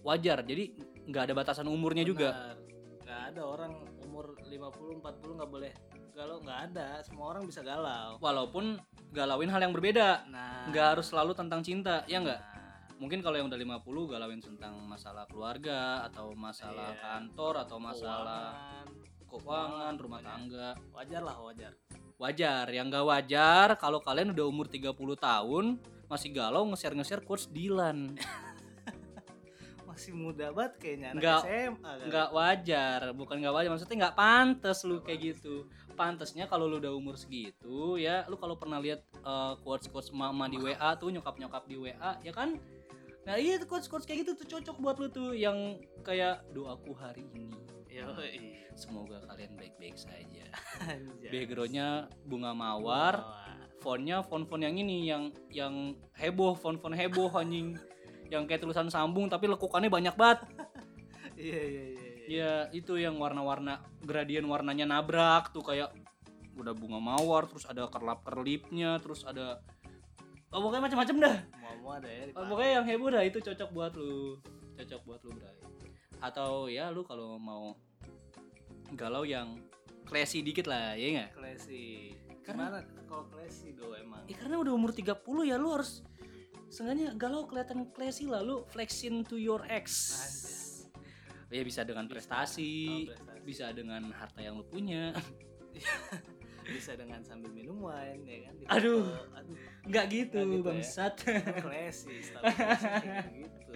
wajar 0.00 0.40
jadi 0.40 0.72
nggak 1.04 1.22
ada 1.28 1.34
batasan 1.34 1.66
umurnya 1.66 2.02
juga 2.02 2.32
Benar. 2.32 2.56
Nggak 3.00 3.22
ada 3.28 3.42
orang 3.42 3.72
umur 4.00 4.26
50 4.40 5.02
40 5.02 5.36
nggak 5.36 5.50
boleh 5.50 5.72
galau 6.10 6.38
nggak 6.38 6.60
ada. 6.70 6.88
Semua 7.02 7.26
orang 7.28 7.42
bisa 7.44 7.60
galau. 7.60 8.16
walaupun 8.18 8.78
galauin 9.10 9.48
hal 9.48 9.60
yang 9.60 9.72
berbeda 9.72 10.24
Nah, 10.26 10.70
nggak 10.70 10.86
harus 10.94 11.06
selalu 11.08 11.34
tentang 11.34 11.60
cinta 11.60 12.06
ya 12.06 12.18
nggak 12.18 12.38
Nah, 12.38 12.96
mungkin 12.96 13.18
kalau 13.18 13.34
yang 13.34 13.48
udah 13.48 13.58
50 13.58 13.82
galauin 14.06 14.38
tentang 14.38 14.78
masalah 14.84 15.26
keluarga 15.26 16.06
atau 16.06 16.32
masalah 16.32 16.92
Iya. 16.92 17.02
kantor 17.02 17.54
atau 17.64 17.76
masalah 17.78 18.46
keuangan, 19.26 19.26
keuangan 19.26 19.94
rumah 19.96 20.18
banyak. 20.18 20.30
tangga 20.30 20.68
wajar 20.92 21.22
lah 21.22 21.36
wajar. 21.40 21.72
wajar 22.16 22.64
yang 22.68 22.86
nggak 22.88 23.06
wajar 23.06 23.68
kalau 23.74 23.98
kalian 23.98 24.30
udah 24.30 24.44
umur 24.44 24.66
30 24.66 24.92
tahun 25.16 25.80
masih 26.06 26.30
galau 26.30 26.62
nge-share 26.68 26.92
nge-share 26.92 27.24
quotes 27.24 27.48
Dilan 27.48 28.14
masih 30.00 30.16
muda 30.16 30.48
banget 30.48 30.72
kayaknya 30.80 31.08
anak 31.12 31.20
Nggak- 31.20 31.44
SMA 31.44 31.76
kan? 31.92 32.06
nggak 32.08 32.28
wajar 32.32 33.00
bukan 33.12 33.36
nggak 33.36 33.52
wajar 33.52 33.68
maksudnya 33.68 33.96
nggak 34.00 34.16
pantas 34.16 34.78
lu 34.88 34.96
kayak 35.04 35.20
gitu. 35.20 35.68
Pantasnya 35.92 36.48
kalau 36.48 36.64
lu 36.64 36.80
udah 36.80 36.96
umur 36.96 37.20
segitu 37.20 38.00
ya 38.00 38.24
lu 38.24 38.40
kalau 38.40 38.56
pernah 38.56 38.80
lihat 38.80 39.04
quotes 39.60 39.92
quotes 39.92 40.08
mama 40.16 40.48
di 40.48 40.56
WA 40.56 40.96
tuh 40.96 41.12
nyokap 41.12 41.36
nyokap 41.36 41.68
di 41.68 41.76
WA 41.76 42.16
ya 42.24 42.32
kan? 42.32 42.56
Nah 43.28 43.36
iya 43.36 43.60
quotes 43.60 43.92
quotes 43.92 44.08
kayak 44.08 44.24
gitu 44.24 44.40
tuh 44.40 44.56
cocok 44.56 44.76
buat 44.80 44.96
lu 44.96 45.12
tuh 45.12 45.36
yang 45.36 45.76
kayak 46.00 46.40
doaku 46.56 46.96
hari 46.96 47.28
ini. 47.36 47.52
Yoi. 47.92 48.56
semoga 48.72 49.20
kalian 49.28 49.60
baik 49.60 49.76
baik 49.76 49.98
saja 49.98 50.46
backgroundnya 51.28 52.08
bunga 52.24 52.56
mawar. 52.56 53.20
fontnya 53.80 54.20
font-font 54.20 54.60
yang 54.60 54.76
ini 54.76 55.08
yang 55.08 55.32
yang 55.48 55.74
heboh 56.12 56.52
font-font 56.52 56.92
heboh 56.92 57.32
anjing 57.32 57.80
yang 58.30 58.46
kayak 58.46 58.62
tulisan 58.62 58.86
sambung 58.86 59.26
tapi 59.26 59.46
lekukannya 59.46 59.90
banyak 59.90 60.14
banget 60.14 60.40
Iya 61.34 61.56
iya 61.56 61.84
iya. 61.88 61.96
iya. 61.96 62.10
Ya 62.30 62.52
itu 62.70 62.94
yang 62.94 63.16
warna-warna 63.16 63.80
gradien 63.98 64.44
warnanya 64.44 64.84
nabrak 64.84 65.50
tuh 65.50 65.64
kayak 65.64 65.88
udah 66.52 66.76
bunga 66.76 67.00
mawar 67.00 67.48
terus 67.48 67.64
ada 67.64 67.88
kerlap 67.88 68.20
kerlipnya 68.22 69.00
terus 69.00 69.24
ada 69.24 69.64
oh, 70.52 70.60
pokoknya 70.60 70.84
macam-macam 70.84 71.16
dah 71.18 71.36
Mau 71.80 71.96
ada 71.96 72.04
ya. 72.06 72.28
Oh, 72.36 72.44
pokoknya 72.44 72.70
yang 72.76 72.84
heboh 72.84 73.08
dah 73.08 73.24
itu 73.24 73.38
cocok 73.40 73.70
buat 73.72 73.92
lu 73.96 74.36
cocok 74.76 75.00
buat 75.02 75.20
lu 75.24 75.30
Bray 75.32 75.56
atau 76.20 76.68
ya 76.68 76.92
lu 76.92 77.00
kalau 77.02 77.40
mau 77.40 77.72
galau 78.92 79.24
yang 79.24 79.56
classy 80.04 80.44
dikit 80.44 80.68
lah 80.68 80.92
ya 80.92 81.24
nggak 81.24 81.30
Classy. 81.32 82.12
Karena- 82.44 82.82
Gimana 82.84 83.06
kalau 83.06 83.24
classy 83.26 83.72
do 83.72 83.94
emang? 83.94 84.26
ya 84.26 84.36
karena 84.36 84.60
udah 84.60 84.72
umur 84.74 84.90
30 84.92 85.16
ya 85.46 85.56
lu 85.56 85.72
harus 85.72 86.04
Seenggaknya 86.70 87.12
galau 87.12 87.44
kelihatan 87.44 87.90
classy 87.90 88.24
lah 88.24 88.40
lu 88.40 88.62
flexing 88.64 89.20
to 89.22 89.34
your 89.34 89.60
ex 89.66 89.90
Anjay. 91.50 91.58
ya 91.58 91.62
bisa 91.66 91.82
dengan 91.82 92.06
Bisa. 92.06 92.14
prestasi 92.14 92.70
Oh, 92.86 93.10
prestasi. 93.10 93.40
bisa 93.42 93.66
dengan 93.70 94.02
harta 94.10 94.38
yang 94.38 94.54
lu 94.54 94.64
punya 94.64 95.10
Bisa 96.62 96.94
dengan 96.94 97.18
sambil 97.20 97.50
minum 97.50 97.82
wine 97.82 98.22
ya 98.22 98.38
kan. 98.46 98.52
di 98.54 98.62
Aduh. 98.68 99.02
Aduh. 99.34 99.56
nggak 99.82 100.04
gitu, 100.08 100.38
Nggak 100.38 100.46
gitu 100.46 100.60
ya. 100.60 100.66
bangsat 100.70 101.14
Classy, 101.58 102.16
style 102.20 102.44
classy 102.46 102.86
kayak 103.02 103.26
gitu. 103.34 103.72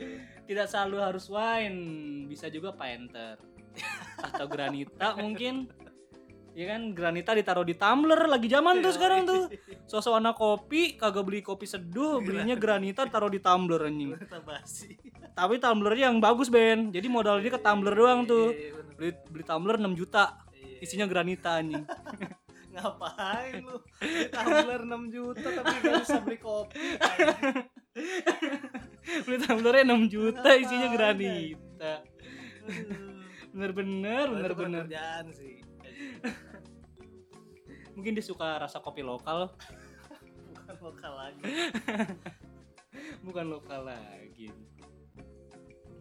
tidak 0.46 0.66
selalu 0.68 0.96
harus 1.00 1.26
wine 1.26 1.80
bisa 2.24 2.46
juga 2.46 2.70
painter 2.70 3.34
atau 4.22 4.46
granita 4.46 5.18
mungkin 5.18 5.66
ya 6.54 6.64
kan 6.70 6.94
granita 6.94 7.34
ditaruh 7.34 7.66
di 7.66 7.74
tumbler 7.74 8.30
lagi 8.30 8.46
zaman 8.46 8.78
tuh 8.78 8.92
sekarang 8.94 9.26
tuh. 9.26 9.50
Sosok 9.90 10.22
anak 10.22 10.38
kopi 10.38 10.94
kagak 10.94 11.26
beli 11.26 11.42
kopi 11.42 11.66
seduh 11.66 12.22
belinya 12.22 12.54
granita 12.54 13.04
taruh 13.10 13.28
di 13.28 13.42
tumbler 13.42 13.90
anjing. 13.90 14.14
Tapi 15.34 15.58
tumblernya 15.58 16.14
yang 16.14 16.22
bagus 16.22 16.46
Ben. 16.48 16.94
Jadi 16.94 17.06
modal 17.10 17.42
dia 17.42 17.50
ke 17.50 17.60
tumbler 17.60 17.92
doang 17.92 18.22
tuh. 18.22 18.54
Iya, 18.54 18.70
bener. 18.70 18.94
beli 18.94 19.10
beli 19.34 19.44
tumbler 19.44 19.76
6 19.82 19.98
juta. 19.98 20.24
Iya. 20.54 20.78
isinya 20.86 21.06
granita 21.10 21.58
anjing. 21.58 21.84
Ngapain 22.74 23.62
lu? 23.62 23.78
Beli 24.02 24.26
Tumbler 24.34 24.82
6 24.82 25.14
juta 25.14 25.46
tapi 25.46 25.74
gak 25.78 25.94
bisa 26.02 26.18
beli 26.26 26.38
kopi. 26.42 26.98
beli 29.26 29.36
tumblernya 29.38 29.94
6 29.94 30.10
juta 30.10 30.48
isinya 30.58 30.88
granita 30.90 32.02
bener-bener 33.54 34.26
bener-bener 34.28 34.82
pekerjaan 34.84 35.24
sih. 35.30 35.62
mungkin 37.94 38.18
dia 38.18 38.24
suka 38.24 38.58
rasa 38.58 38.82
kopi 38.82 39.00
lokal 39.00 39.54
Bukan 40.50 40.76
lokal 40.82 41.12
lagi. 41.14 41.42
bukan 43.26 43.46
lokal 43.48 43.86
lagi 43.86 44.50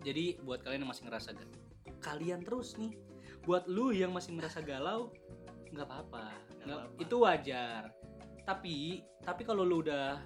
jadi 0.04 0.36
buat 0.42 0.60
kalian 0.62 0.84
yang 0.84 0.92
masih 0.92 1.06
ngerasa 1.08 1.30
ga- 1.32 1.54
kalian 2.02 2.42
terus 2.42 2.76
nih 2.76 2.92
buat 3.44 3.70
lu 3.70 3.94
yang 3.94 4.12
masih 4.12 4.34
merasa 4.34 4.60
galau 4.60 5.14
Nggak- 5.70 5.90
apa-apa. 5.90 6.26
itu 6.98 7.16
wajar 7.18 7.94
tapi 8.44 9.00
tapi 9.22 9.42
kalau 9.42 9.64
lu 9.64 9.80
udah 9.80 10.20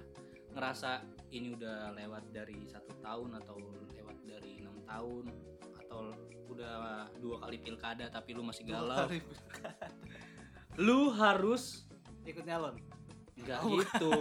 ngerasa 0.56 1.04
ini 1.30 1.54
udah 1.54 1.92
lewat 1.94 2.32
dari 2.32 2.66
satu 2.66 2.90
tahun 2.98 3.38
atau 3.38 3.56
lewat 3.94 4.16
dari 4.24 4.58
enam 4.58 4.80
tahun 4.82 5.24
atau 5.78 6.10
udah 6.58 7.06
dua 7.22 7.36
kali 7.38 7.62
pilkada 7.62 8.10
tapi 8.10 8.34
lu 8.34 8.42
masih 8.42 8.66
galau 8.66 9.06
lu 10.74 11.14
harus 11.14 11.86
Ikut 12.26 12.44
nyalon. 12.44 12.76
nggak 13.38 13.58
Oh, 13.62 13.70
gitu 13.78 14.12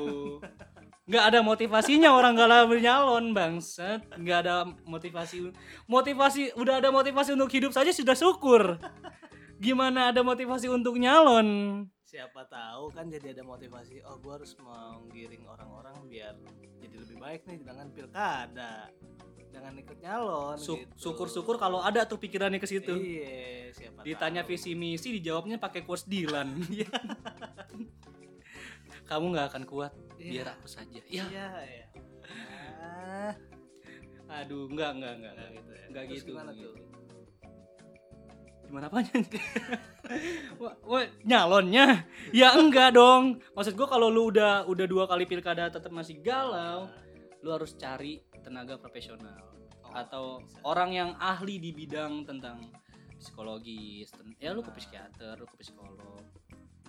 nggak 1.10 1.24
ada 1.34 1.39
motivasinya 1.41 2.13
orang 2.13 2.38
galau 2.38 2.70
bernyalon 2.70 3.34
bangsat 3.34 4.06
nggak 4.13 4.39
ada 4.46 4.70
motivasi 4.86 5.50
motivasi 5.89 6.53
udah 6.53 6.77
ada 6.77 6.94
motivasi 6.94 7.34
untuk 7.34 7.50
hidup 7.50 7.74
saja 7.74 7.89
sudah 7.89 8.13
syukur 8.13 8.77
gimana 9.58 10.13
ada 10.13 10.22
motivasi 10.22 10.70
untuk 10.70 11.01
nyalon 11.01 11.82
Siapa 12.08 12.48
tahu 12.48 12.88
kan 12.96 13.12
jadi 13.12 13.36
ada 13.36 13.44
motivasi. 13.44 14.00
Oh, 14.08 14.15
gua 14.24 14.39
harus 14.39 14.56
menggiring 14.56 15.44
orang-orang 15.44 16.08
biar 16.08 16.39
jadi 16.79 17.03
lebih 17.03 17.20
baik 17.20 17.44
nih 17.44 17.60
dengan 17.60 17.91
pilkada. 17.91 18.88
Jangan 19.57 19.73
ikut 19.75 19.97
nyalon 19.97 20.53
Syuk- 20.55 20.85
gitu. 20.85 20.93
syukur-syukur 21.01 21.55
kalau 21.57 21.81
ada 21.81 22.05
tuh 22.05 22.15
pikirannya 22.15 22.61
ke 22.61 22.69
situ 22.69 22.93
Iya, 22.93 23.73
siapa 23.73 24.05
ditanya 24.05 24.45
tahu. 24.45 24.53
visi 24.53 24.71
misi 24.71 25.09
dijawabnya 25.11 25.57
pakai 25.57 25.81
quotes 25.81 26.05
Dilan 26.05 26.53
kamu 29.09 29.25
nggak 29.33 29.47
akan 29.49 29.63
kuat 29.65 29.93
Iya. 30.17 30.31
biar 30.43 30.47
aku 30.53 30.67
saja 30.67 30.99
ya 31.01 31.23
Iya, 31.23 31.47
iya. 31.63 31.85
Ah, 32.77 33.33
aduh 34.35 34.67
nggak 34.67 34.91
nggak 34.93 35.13
nggak 35.15 35.33
nggak 35.33 35.49
gitu 35.51 35.71
ya. 35.71 35.85
Nggak 35.87 36.03
gitu, 36.11 36.29
Gimana 36.29 36.51
tuh? 36.53 36.73
gimana 38.61 38.91
apanya 38.91 39.11
Wah, 40.61 40.75
wah, 40.83 41.03
nyalonnya 41.23 42.03
ya 42.29 42.51
enggak 42.53 42.91
dong 42.93 43.39
maksud 43.55 43.73
gua 43.73 43.87
kalau 43.87 44.11
lu 44.11 44.27
udah 44.27 44.67
udah 44.67 44.83
dua 44.83 45.07
kali 45.07 45.23
pilkada 45.23 45.71
tetap 45.71 45.87
masih 45.87 46.19
galau 46.19 46.91
lu 47.39 47.49
harus 47.49 47.71
cari 47.73 48.26
tenaga 48.48 48.80
profesional 48.80 49.44
Oh, 49.84 49.92
atau 49.94 50.25
bisa. 50.39 50.60
orang 50.63 50.89
yang 50.92 51.10
ahli 51.18 51.60
di 51.60 51.72
bidang 51.72 52.24
tentang 52.24 52.60
psikologis 53.18 54.08
ten- 54.10 54.36
ya 54.38 54.51
lu 54.51 54.60
ke 54.60 54.68
Nah. 54.68 54.75
psikiater 54.75 55.36
lu 55.36 55.46
ke 55.46 55.58
psikolog 55.58 56.24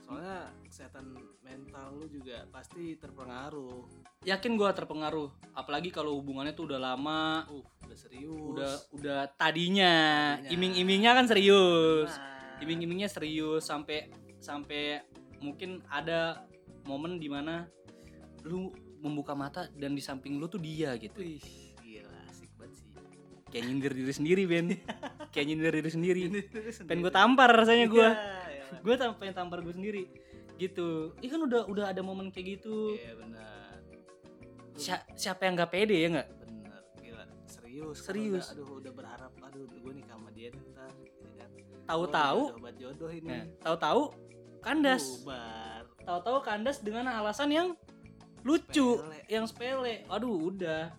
Soalnya 0.01 0.49
kesehatan 0.65 1.13
mental 1.43 1.93
lu 1.95 2.09
juga 2.09 2.49
pasti 2.49 2.97
terpengaruh. 2.97 3.85
yakin 4.25 4.57
gua 4.57 4.73
terpengaruh 4.73 5.29
apalagi 5.53 5.91
kalau 5.91 6.17
hubungannya 6.17 6.53
tuh 6.53 6.65
udah 6.67 6.81
lama 6.81 7.45
Uh, 7.45 7.61
udah 7.85 7.99
serius. 7.99 8.33
udah 8.33 8.73
udah 8.93 9.21
tadinya, 9.35 9.95
Tadinya. 10.35 10.49
iming-imingnya 10.49 11.13
kan 11.13 11.27
serius 11.29 12.09
Nah, 12.11 12.57
iming-imingnya 12.59 13.07
serius 13.07 13.63
sampai 13.63 14.09
sampai 14.41 15.05
mungkin 15.39 15.85
ada 15.87 16.43
momen 16.83 17.21
di 17.21 17.29
mana 17.29 17.69
lu 18.43 18.73
membuka 18.99 19.33
mata 19.33 19.67
dan 19.73 19.93
di 19.93 20.01
samping 20.01 20.37
lu 20.37 20.47
tuh 20.47 20.59
dia 20.59 20.95
gitu 20.95 21.17
Wih, 21.17 21.39
gila 21.79 22.11
asik 22.27 22.51
banget 22.55 22.77
sih. 22.77 22.87
kayak 23.49 23.65
nyindir 23.65 23.93
diri 23.93 24.13
sendiri 24.13 24.43
Ben 24.45 24.67
kayak 25.33 25.47
nyindir 25.47 25.73
diri 25.73 25.91
sendiri 25.91 26.21
Pengen 26.83 27.01
gue 27.01 27.13
tampar 27.13 27.51
rasanya 27.51 27.87
gue 27.87 28.03
Iya, 28.05 28.79
gue 28.79 28.95
tam 28.95 29.17
pengen 29.17 29.35
tampar 29.35 29.59
gue 29.61 29.71
sendiri 29.71 30.03
gitu 30.57 31.15
ini 31.17 31.29
kan 31.29 31.41
udah 31.41 31.63
udah 31.65 31.85
ada 31.87 32.01
momen 32.01 32.29
kayak 32.29 32.59
gitu 32.59 32.93
Iya 32.93 33.15
benar. 33.17 33.73
Si- 34.75 35.05
siapa 35.17 35.43
yang 35.43 35.55
nggak 35.55 35.71
pede 35.71 35.97
ya 35.97 36.09
nggak 36.13 36.29
Benar, 36.41 36.81
gila 36.99 37.25
serius. 37.47 37.97
Serius. 38.01 38.47
Udah, 38.49 38.59
aduh 38.59 38.77
udah 38.77 38.93
berharap, 38.93 39.33
aduh 39.41 39.65
gue 39.65 39.93
nikah 39.93 40.15
sama 40.15 40.31
dia 40.31 40.51
ntar. 40.51 40.91
ya 41.31 41.47
kan. 41.47 41.51
tahu-tahu 41.85 42.41
obat 42.53 42.75
jodoh 42.77 43.09
ini. 43.09 43.27
nah, 43.27 43.43
tahu-tahu 43.61 44.01
kandas 44.59 45.05
tahu-tahu 46.01 46.39
kandas 46.41 46.79
dengan 46.79 47.07
alasan 47.09 47.49
yang 47.49 47.69
lucu 48.47 48.89
Sepele. 48.99 49.19
yang 49.31 49.45
sepele 49.47 49.95
aduh 50.07 50.51
udah 50.53 50.93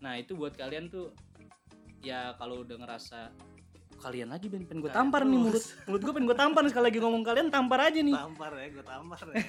nah 0.00 0.14
itu 0.20 0.36
buat 0.36 0.52
kalian 0.54 0.92
tuh 0.92 1.12
ya 2.04 2.36
kalau 2.36 2.62
udah 2.62 2.76
ngerasa 2.76 3.32
kalian 3.96 4.28
lagi 4.28 4.52
Ben 4.52 4.68
pengen 4.68 4.84
gue 4.84 4.92
tampar 4.92 5.24
nih 5.24 5.40
mulut 5.40 5.56
terus. 5.56 5.72
mulut 5.88 6.02
gue 6.04 6.12
pengen 6.12 6.28
gue 6.28 6.36
tampar 6.36 6.62
sekali 6.68 6.84
lagi 6.92 6.98
ngomong 7.00 7.22
kalian 7.24 7.48
tampar 7.48 7.80
aja 7.88 8.00
nih 8.04 8.12
Tampar 8.12 8.52
ya, 8.60 8.66
gue 8.68 8.84
tampar 8.84 9.18
ya. 9.32 9.40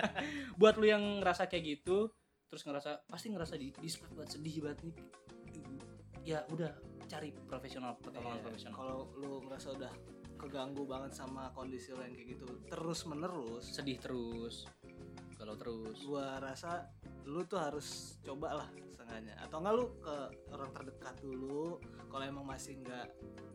buat 0.60 0.74
lu 0.80 0.86
yang 0.88 1.04
ngerasa 1.20 1.44
kayak 1.46 1.64
gitu 1.80 2.08
terus 2.48 2.64
ngerasa 2.64 3.04
pasti 3.08 3.28
ngerasa 3.32 3.54
di, 3.60 3.68
di 3.72 3.88
banget 4.16 4.28
sedih 4.32 4.56
banget 4.64 4.78
nih 4.88 4.96
ya 6.24 6.40
udah 6.48 6.72
cari 7.04 7.34
profesional 7.44 7.98
pertolongan 8.00 8.40
Iya, 8.40 8.44
profesional 8.48 8.76
Kalau 8.78 8.98
lu 9.20 9.32
merasa 9.44 9.68
udah 9.76 9.92
keganggu 10.40 10.82
banget 10.88 11.12
sama 11.14 11.52
kondisi 11.54 11.94
lo 11.94 12.02
yang 12.02 12.16
kayak 12.16 12.28
gitu 12.34 12.46
terus 12.66 13.00
menerus, 13.06 13.64
sedih 13.70 13.98
terus 14.00 14.66
kalau 15.42 15.58
terus. 15.58 15.98
Gua 16.06 16.38
rasa 16.38 16.86
lu 17.26 17.42
tuh 17.46 17.58
harus 17.58 18.18
coba 18.22 18.62
lah 18.62 18.68
setengahnya 18.94 19.34
atau 19.42 19.58
enggak 19.62 19.74
lu 19.74 19.86
ke 19.98 20.16
orang 20.54 20.70
terdekat 20.74 21.14
dulu 21.22 21.78
kalau 22.10 22.24
emang 22.26 22.46
masih 22.46 22.78
nggak 22.82 23.06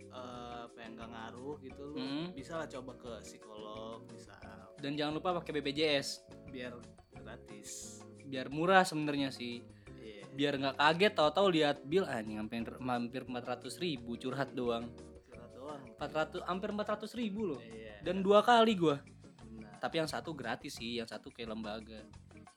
eh, 0.08 0.60
apa 0.68 0.78
yang 0.80 0.96
nggak 0.96 1.10
ngaruh 1.12 1.56
gitu 1.64 1.84
lu 1.92 1.96
Hmm. 2.00 2.28
bisa 2.32 2.60
lah 2.60 2.68
coba 2.68 2.92
ke 3.00 3.12
psikolog 3.24 4.04
bisa. 4.12 4.36
Dan 4.80 5.00
jangan 5.00 5.20
lupa 5.20 5.40
pakai 5.40 5.52
BPJS 5.60 6.08
biar 6.52 6.76
gratis. 7.16 8.04
Biar 8.28 8.52
murah 8.52 8.84
sebenarnya 8.84 9.32
sih. 9.32 9.64
Iya. 9.98 10.24
biar 10.32 10.54
nggak 10.62 10.78
kaget 10.80 11.14
tahu-tahu 11.18 11.48
lihat 11.52 11.78
bill 11.84 12.06
anjing 12.08 12.38
hampir 12.40 12.64
hampir 12.80 13.26
400 13.28 13.68
ribu 13.84 14.16
curhat 14.16 14.54
doang. 14.56 14.88
Curhat 15.28 15.52
doang. 15.52 15.82
400 16.00 16.48
hampir 16.48 16.70
400 16.72 17.20
ribu 17.20 17.52
loh. 17.52 17.62
Iya. 17.68 18.00
Dan 18.06 18.24
dua 18.24 18.40
kali 18.46 18.78
gua 18.80 19.02
tapi 19.78 19.98
yang 19.98 20.06
satu 20.06 20.34
gratis 20.34 20.76
sih 20.76 20.98
yang 20.98 21.06
satu 21.06 21.30
kayak 21.30 21.54
lembaga. 21.54 22.02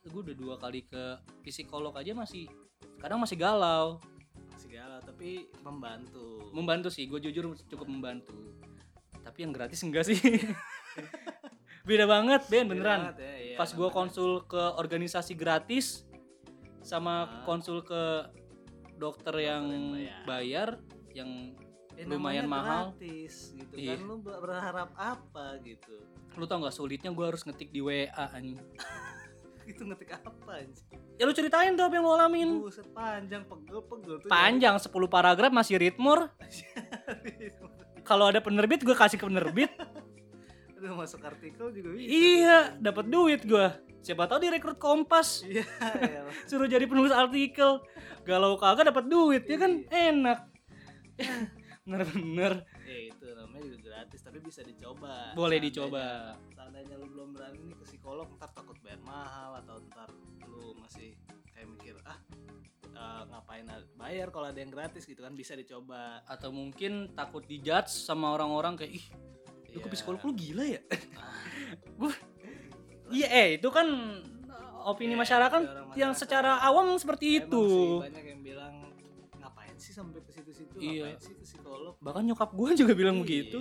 Gue 0.03 0.21
udah 0.23 0.35
dua 0.35 0.55
kali 0.57 0.83
ke 0.83 1.17
psikolog 1.43 1.93
aja 1.93 2.13
masih 2.13 2.49
kadang 2.97 3.19
masih 3.19 3.37
galau. 3.37 4.01
Segala 4.57 5.01
tapi 5.01 5.49
membantu. 5.61 6.51
Membantu 6.51 6.89
sih 6.89 7.05
gue 7.05 7.21
jujur 7.21 7.49
cukup 7.67 7.87
membantu. 7.87 8.57
Tapi 9.21 9.39
yang 9.41 9.53
gratis 9.53 9.81
enggak 9.81 10.05
sih? 10.05 10.17
Beda 11.81 12.05
banget 12.05 12.45
Ben 12.47 12.65
Beda 12.65 12.71
beneran. 12.71 13.01
banget 13.09 13.19
ya, 13.19 13.35
iya, 13.37 13.57
pas 13.57 13.71
gue 13.71 13.89
konsul 13.91 14.45
ke 14.45 14.63
organisasi 14.77 15.33
gratis 15.33 16.05
sama 16.81 17.25
Ah. 17.25 17.29
konsul 17.43 17.81
ke 17.81 18.29
dokter 18.95 19.33
yang 19.39 19.65
yang 19.97 20.25
bayar. 20.25 20.69
yang 21.11 21.51
Eh, 21.99 22.07
lumayan 22.07 22.47
mahal. 22.47 22.95
gratis 22.95 23.51
gitu 23.53 23.75
Iya. 23.75 23.99
kan 23.99 24.07
lu 24.07 24.23
ber- 24.23 24.39
berharap 24.41 24.95
apa 24.95 25.59
gitu 25.61 25.99
lu 26.39 26.45
tau 26.47 26.63
nggak 26.63 26.75
sulitnya 26.75 27.11
gue 27.11 27.27
harus 27.27 27.43
ngetik 27.43 27.75
di 27.75 27.81
WA 27.83 28.07
anjing? 28.15 28.61
Itu 29.71 29.87
ngetik 29.87 30.15
apa 30.15 30.51
anjing? 30.63 30.87
Ya 31.19 31.25
lu 31.27 31.33
ceritain 31.35 31.75
tuh 31.75 31.85
apa 31.87 31.95
yang 31.99 32.05
lu 32.07 32.13
alamin. 32.15 32.51
Buset 32.63 32.87
panjang 32.95 33.43
pegel 33.47 33.81
pegel 33.87 34.15
tuh 34.23 34.29
panjang 34.31 34.77
10 34.79 34.89
paragraf 35.11 35.51
masih 35.51 35.77
ritmur 35.77 36.31
kalau 38.09 38.33
ada 38.33 38.41
penerbit 38.43 38.83
gue 38.83 38.97
kasih 38.97 39.19
ke 39.19 39.27
penerbit. 39.27 39.71
Aduh 40.81 40.97
masuk 40.97 41.21
artikel 41.21 41.69
juga 41.77 41.89
bisa 41.93 42.09
iya 42.09 42.59
dapat 42.81 43.13
duit 43.13 43.45
gue 43.45 43.69
siapa 44.01 44.25
tahu 44.25 44.41
direkrut 44.41 44.81
kompas. 44.81 45.45
Iya 45.45 45.65
ya. 46.01 46.23
suruh 46.49 46.65
jadi 46.65 46.89
penulis 46.89 47.13
artikel. 47.13 47.85
Galau 48.25 48.57
kagak 48.57 48.89
dapat 48.89 49.05
duit 49.13 49.45
ya 49.45 49.61
kan? 49.61 49.85
Enak. 49.93 50.41
Bener-bener. 51.85 52.65
Eh, 52.89 53.13
itu 53.13 53.27
namanya 53.37 53.67
juga 53.77 53.80
gratis 54.11 54.27
tapi 54.27 54.43
bisa 54.43 54.67
dicoba. 54.67 55.31
Boleh 55.33 55.63
Seandainya- 55.63 55.63
dicoba. 55.63 56.05
seandainya 56.51 56.95
lu 56.99 57.07
belum 57.09 57.29
berani 57.31 57.63
nih 57.63 57.77
ke 57.79 57.85
psikolog 57.87 58.27
ntar 58.35 58.51
takut 58.51 58.75
bayar 58.83 58.99
mahal 59.01 59.55
atau 59.57 59.79
ntar 59.87 60.11
lu 60.43 60.75
masih 60.77 61.15
kayak 61.49 61.71
mikir 61.71 61.95
ah 62.03 62.19
eh, 62.91 63.23
ngapain 63.25 63.63
bayar 63.95 64.35
kalau 64.35 64.51
ada 64.51 64.59
yang 64.59 64.67
gratis 64.69 65.07
gitu 65.07 65.23
kan 65.23 65.31
bisa 65.33 65.55
dicoba. 65.55 66.27
Atau 66.27 66.51
mungkin 66.51 67.15
takut 67.15 67.47
dijudge 67.47 67.87
sama 67.87 68.35
orang-orang 68.35 68.75
kayak 68.75 68.99
ih 68.99 69.07
lu 69.71 69.79
ke 69.79 69.87
Iya. 69.87 69.95
psikolog 69.95 70.19
lu 70.21 70.35
gila 70.35 70.65
ya? 70.67 70.83
Gua- 71.95 72.19
iya 73.09 73.31
eh 73.31 73.63
itu 73.63 73.71
kan 73.71 73.87
opini 74.83 75.15
Iya, 75.15 75.23
masyarakat 75.23 75.63
yang 75.95 76.11
masyarakat. 76.11 76.19
secara 76.19 76.59
awam 76.61 76.99
seperti 76.99 77.47
itu. 77.47 78.03
banyak 78.03 78.27
yang 78.27 78.43
bilang 78.43 78.75
sih 79.81 79.91
sampai 79.91 80.21
ke 80.21 80.31
situ-situ 80.31 80.77
Iya. 80.77 81.11
ngapain 81.11 81.19
sih 81.19 81.35
ke 81.35 81.43
psikolog 81.43 81.95
bahkan 81.99 82.23
nyokap 82.23 82.51
gue 82.53 82.71
juga 82.77 82.93
bilang 82.93 83.17
Iya. 83.17 83.23
begitu 83.23 83.59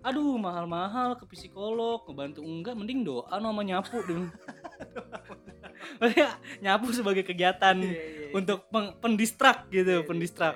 aduh 0.00 0.36
mahal-mahal 0.36 1.14
ke 1.14 1.24
psikolog 1.28 2.02
ngebantu 2.02 2.40
enggak 2.40 2.74
mending 2.74 3.00
doa 3.02 3.28
sama 3.30 3.60
nyapu 3.60 4.00
dong 4.02 4.26
nyapu 6.62 6.90
sebagai 6.90 7.22
kegiatan 7.22 7.76
Iya, 7.76 7.88
iya, 7.88 8.02
iya. 8.26 8.32
untuk 8.32 8.68
peng- 8.68 8.96
pendistrak 8.98 9.68
gitu 9.68 10.00
Iya, 10.00 10.06
pendistrak. 10.06 10.54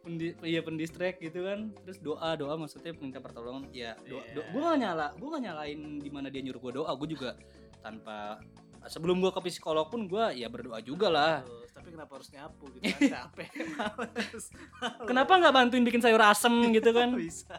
Pendi- 0.00 0.32
iya 0.42 0.60
pendistrak 0.60 1.14
gitu 1.18 1.44
kan 1.44 1.76
terus 1.78 2.00
doa 2.00 2.32
doa 2.32 2.56
maksudnya 2.56 2.92
minta 2.94 3.18
pertolongan 3.18 3.68
ya 3.70 3.92
doa, 4.00 4.20
Iya. 4.22 4.32
doa- 4.34 4.48
gue 4.48 4.60
gak 4.62 4.78
nyala 4.78 5.06
gue 5.12 5.28
gak 5.28 5.42
nyalain 5.42 5.80
di 5.98 6.10
mana 6.10 6.26
dia 6.28 6.40
nyuruh 6.40 6.56
gue 6.58 6.72
doa 6.74 6.92
gue 6.94 7.08
juga 7.10 7.36
tanpa 7.80 8.40
sebelum 8.86 9.20
gue 9.20 9.28
ke 9.28 9.40
psikolog 9.42 9.86
pun 9.86 10.04
gue 10.04 10.24
ya 10.34 10.48
berdoa 10.48 10.80
juga 10.80 11.08
lah 11.08 11.34
Terus, 11.42 11.69
tapi 11.90 11.98
kenapa 11.98 12.22
harus 12.22 12.30
nyapu 12.30 12.64
gitu 12.78 12.86
kan? 12.86 13.10
Capek 13.18 13.50
males 13.74 14.44
kenapa 15.10 15.32
nggak 15.42 15.54
bantuin 15.58 15.82
bikin 15.82 15.98
sayur 15.98 16.22
asem 16.22 16.54
gitu 16.78 16.94
kan? 16.94 17.18
Bisa. 17.18 17.58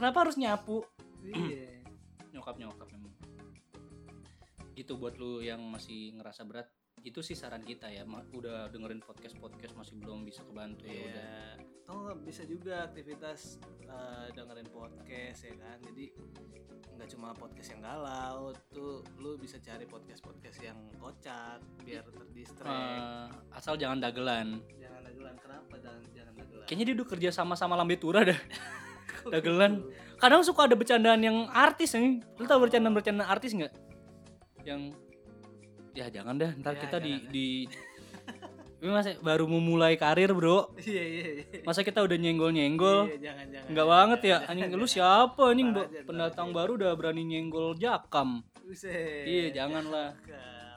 Kenapa 0.00 0.24
harus 0.24 0.40
nyapu? 0.40 0.80
Iya. 1.20 1.84
Nyokap 2.32 2.56
nyokap 2.56 2.88
memang. 2.88 3.12
Itu 4.72 4.96
buat 4.96 5.20
lu 5.20 5.44
yang 5.44 5.60
masih 5.68 6.16
ngerasa 6.16 6.48
berat. 6.48 6.72
Itu 7.04 7.20
sih 7.20 7.36
saran 7.36 7.68
kita 7.68 7.92
ya. 7.92 8.08
Udah 8.32 8.72
dengerin 8.72 9.04
podcast 9.04 9.36
podcast 9.36 9.76
masih 9.76 10.00
belum 10.00 10.24
bisa 10.24 10.40
kebantu 10.40 10.88
ya 10.88 11.12
udah 11.12 11.75
Nggak 11.86 12.18
bisa 12.22 12.42
juga 12.42 12.84
aktivitas 12.84 13.58
eh, 13.80 14.26
dengerin 14.32 14.68
podcast 14.68 15.40
ya 15.42 15.54
kan. 15.54 15.78
Jadi 15.82 16.04
nggak 16.92 17.08
cuma 17.10 17.28
podcast 17.30 17.68
yang 17.70 17.82
galau, 17.82 18.40
tuh 18.68 19.04
lu 19.16 19.36
bisa 19.36 19.58
cari 19.58 19.84
podcast 19.84 20.18
podcast 20.18 20.58
yang 20.58 20.78
kocak 20.96 21.60
biar 21.82 22.02
terdistract. 22.04 22.72
Eh, 22.72 23.26
asal 23.52 23.76
jangan 23.76 24.00
dagelan 24.00 24.64
Jangan 24.74 25.00
dagelan 25.04 25.36
kenapa 25.36 25.74
jangan 25.76 26.02
jangan 26.10 26.32
dagelan. 26.34 26.64
kayaknya 26.64 26.84
dia 26.84 26.94
udah 26.94 27.06
kerja 27.06 27.28
sama 27.30 27.52
sama 27.52 27.74
lambe 27.74 27.94
tura 27.94 28.24
dah 28.24 28.40
Kok 29.20 29.28
dagelan. 29.30 29.72
gitu? 29.76 29.92
kadang 30.16 30.40
suka 30.40 30.64
ada 30.64 30.72
bercandaan 30.72 31.20
yang 31.20 31.38
artis 31.46 31.92
nih 31.92 32.24
lu 32.34 32.44
tau 32.44 32.56
bercandaan 32.56 32.96
bercandaan 32.96 33.28
artis 33.28 33.52
nggak 33.52 33.72
yang 34.64 34.88
ya 35.92 36.08
jangan 36.08 36.34
dah 36.34 36.50
ntar 36.56 36.74
Ya, 36.74 36.80
kita 36.80 36.96
di 36.96 37.12
di 37.28 37.46
ini 38.76 38.92
masih 38.92 39.16
baru 39.24 39.48
memulai 39.48 39.96
karir 39.96 40.36
bro. 40.36 40.68
Iya 40.76 41.04
iya 41.04 41.26
iya. 41.40 41.44
masa 41.64 41.80
kita 41.80 42.04
udah 42.04 42.12
nyenggol 42.20 42.52
nyenggol 42.52 43.08
Iya, 43.08 43.32
jangan 43.32 43.46
jangan. 43.48 43.68
Enggak 43.72 43.86
banget 43.88 44.20
ya. 44.20 44.36
Anjing 44.52 44.72
lu 44.76 44.86
siapa 44.86 45.42
anjing 45.48 45.68
pendatang 46.04 46.52
baru 46.52 46.76
udah 46.76 46.92
berani 46.92 47.24
nyenggol 47.24 47.72
jakam. 47.80 48.44
Iya, 49.24 49.56
janganlah. 49.56 50.12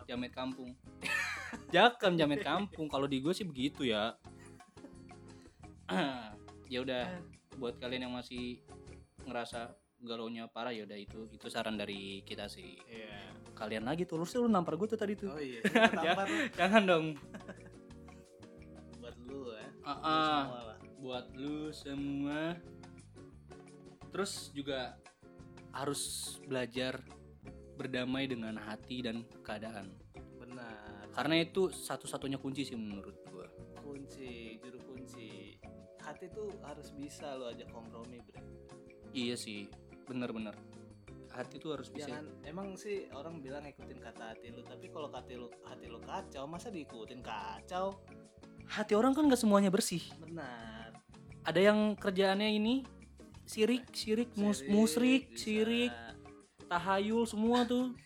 Jamet 0.08 0.32
kampung. 0.32 0.74
Jakam 1.76 2.18
jamet 2.18 2.42
kampung. 2.42 2.90
Kalau 2.90 3.06
di 3.06 3.22
gue 3.22 3.34
sih 3.36 3.46
begitu 3.46 3.86
ya. 3.86 4.16
Ya 6.70 6.86
udah 6.86 7.10
buat 7.58 7.82
kalian 7.82 8.06
yang 8.06 8.14
masih 8.14 8.62
ngerasa 9.26 9.74
galaunya 10.06 10.46
parah 10.46 10.70
ya 10.70 10.86
udah 10.86 11.02
itu 11.02 11.26
itu 11.34 11.50
saran 11.50 11.82
dari 11.82 12.22
kita 12.22 12.46
sih. 12.46 12.78
Iya. 12.86 13.34
kalian 13.58 13.90
lagi 13.90 14.06
tuh 14.06 14.22
lu 14.22 14.24
sih 14.24 14.38
lu 14.38 14.46
nampar 14.46 14.78
gue 14.78 14.86
tuh 14.86 15.02
tadi 15.02 15.18
tuh. 15.18 15.34
Oh 15.34 15.42
iya. 15.42 15.66
Jangan 16.62 16.86
dong 16.86 17.18
ya. 19.98 20.22
Semua 20.46 20.62
lah. 20.70 20.78
buat 21.00 21.26
lu 21.34 21.58
semua. 21.74 22.42
Terus 24.10 24.54
juga 24.54 24.98
harus 25.74 26.36
belajar 26.46 27.02
berdamai 27.78 28.28
dengan 28.28 28.58
hati 28.60 29.06
dan 29.06 29.24
keadaan. 29.42 29.96
Benar. 30.40 31.14
karena 31.14 31.46
itu 31.46 31.70
satu-satunya 31.70 32.42
kunci 32.42 32.66
sih 32.66 32.78
menurut 32.78 33.16
gua. 33.30 33.46
Kunci 33.82 34.58
juru 34.62 34.80
kunci. 34.82 35.58
Hati 36.02 36.26
tuh 36.32 36.50
harus 36.66 36.90
bisa 36.96 37.38
lo 37.38 37.54
ajak 37.54 37.70
kompromi 37.70 38.18
bre. 38.24 38.42
Iya 39.14 39.38
sih 39.38 39.70
bener-bener 40.10 40.58
hati 41.34 41.56
tuh 41.62 41.78
harus 41.78 41.90
bisa. 41.94 42.10
Jangan 42.10 42.26
emang 42.44 42.76
sih 42.76 43.08
orang 43.14 43.40
bilang 43.40 43.64
ikutin 43.64 44.02
kata 44.02 44.36
hati 44.36 44.52
lu 44.52 44.66
tapi 44.66 44.90
kalau 44.90 45.08
hati 45.14 45.38
lu 45.38 45.48
hati 45.64 45.86
lu 45.88 46.02
kacau 46.02 46.44
masa 46.50 46.74
diikutin 46.74 47.22
kacau 47.22 48.02
hati 48.70 48.94
orang 48.94 49.18
kan 49.18 49.26
gak 49.26 49.42
semuanya 49.42 49.74
bersih. 49.74 50.02
Benar. 50.22 50.94
Ada 51.44 51.74
yang 51.74 51.98
kerjaannya 51.98 52.50
ini 52.54 52.86
sirik 53.50 53.90
sirik 53.90 54.30
mus, 54.38 54.62
musrik 54.70 55.34
sirik 55.34 55.90
tahayul 56.70 57.26
semua 57.26 57.66
tuh. 57.66 57.98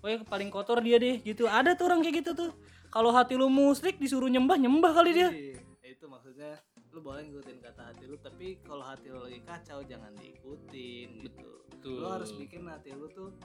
Pokoknya 0.00 0.24
paling 0.24 0.48
kotor 0.48 0.80
dia 0.80 0.96
deh 0.96 1.20
gitu. 1.20 1.44
Ada 1.44 1.76
tuh 1.76 1.92
orang 1.92 2.00
kayak 2.00 2.24
gitu 2.24 2.32
tuh. 2.32 2.50
Kalau 2.88 3.12
hati 3.12 3.36
lu 3.36 3.52
musrik 3.52 4.00
disuruh 4.00 4.30
nyembah 4.32 4.56
nyembah 4.56 4.92
kali 4.96 5.10
dia. 5.12 5.28
Iya, 5.28 5.60
itu 5.84 6.04
maksudnya 6.08 6.56
lu 6.96 7.04
boleh 7.04 7.28
ngikutin 7.28 7.60
kata 7.60 7.92
hati 7.92 8.08
lu 8.08 8.16
tapi 8.16 8.56
kalau 8.64 8.80
hati 8.80 9.12
lu 9.12 9.20
lagi 9.20 9.44
kacau 9.44 9.84
jangan 9.84 10.16
diikutin 10.16 11.28
gitu. 11.28 11.50
Betul. 11.68 12.00
lu 12.00 12.08
harus 12.08 12.32
bikin 12.32 12.64
hati 12.64 12.96
lu 12.96 13.04
tuh 13.12 13.36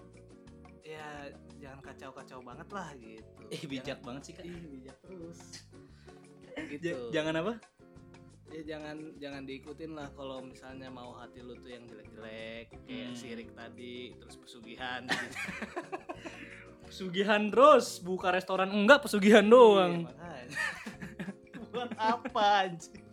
ya 0.87 1.27
jangan 1.59 1.83
kacau-kacau 1.83 2.39
banget 2.39 2.67
lah 2.71 2.89
gitu. 2.95 3.43
Eh 3.51 3.63
bijak 3.67 3.99
banget 3.99 4.31
sih 4.31 4.33
kak. 4.39 4.47
Ih, 4.47 4.55
bijak 4.71 4.97
terus 5.03 5.67
gitu. 6.69 7.09
jangan 7.09 7.35
apa? 7.37 7.53
Ya 8.47 8.61
jangan 8.67 9.15
jangan 9.15 9.43
diikutin 9.43 9.91
lah 9.91 10.11
kalau 10.11 10.43
misalnya 10.43 10.87
mau 10.87 11.15
hati 11.15 11.39
lu 11.39 11.55
tuh 11.55 11.71
yang 11.71 11.87
jelek-jelek 11.87 12.67
kayak 12.83 13.07
Hmm. 13.07 13.15
sirik 13.15 13.49
tadi 13.53 14.11
terus 14.17 14.35
pesugihan. 14.35 15.07
Gitu. 15.07 15.35
pesugihan 16.87 17.41
terus 17.47 17.99
buka 17.99 18.27
restoran. 18.29 18.67
Enggak 18.67 19.01
pesugihan 19.01 19.39
Iya, 19.41 19.49
doang. 19.49 19.93
makanya. 20.03 20.59
buat 21.71 21.91
apa 21.95 22.45
anjing? 22.61 23.03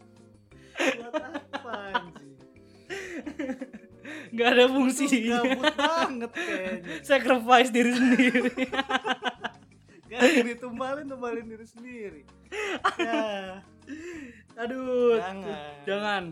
Buat 0.99 1.15
apa 1.23 1.73
anjing? 1.95 2.35
Nggak 4.29 4.49
ada 4.51 4.65
fungsinya. 4.67 5.39
Gabut 5.41 5.75
banget 5.77 6.31
kayaknya. 6.35 6.95
Sacrifice 7.01 7.71
diri 7.71 7.93
sendiri 7.93 8.51
ditumbalin 10.21 11.07
tumbalin 11.07 11.47
diri 11.47 11.67
sendiri. 11.67 12.23
Ya 12.99 13.63
aduh. 14.55 15.19
Jangan. 15.19 15.45
Jangan. 15.87 16.25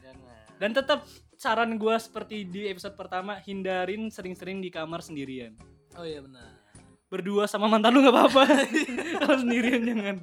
Jangan. 0.00 0.42
Dan 0.58 0.70
tetap 0.72 1.00
saran 1.34 1.74
gua 1.74 1.98
seperti 1.98 2.46
di 2.46 2.70
episode 2.70 2.94
pertama 2.94 3.38
hindarin 3.42 4.06
sering-sering 4.08 4.62
di 4.62 4.70
kamar 4.70 5.02
sendirian. 5.02 5.58
Oh 5.98 6.06
iya 6.06 6.22
benar. 6.22 6.62
Berdua 7.10 7.44
sama 7.44 7.68
mantan 7.68 7.92
lu 7.92 8.00
nggak 8.00 8.14
apa-apa. 8.14 8.44
Kalau 9.20 9.36
sendirian 9.36 9.82
jangan. 9.84 10.16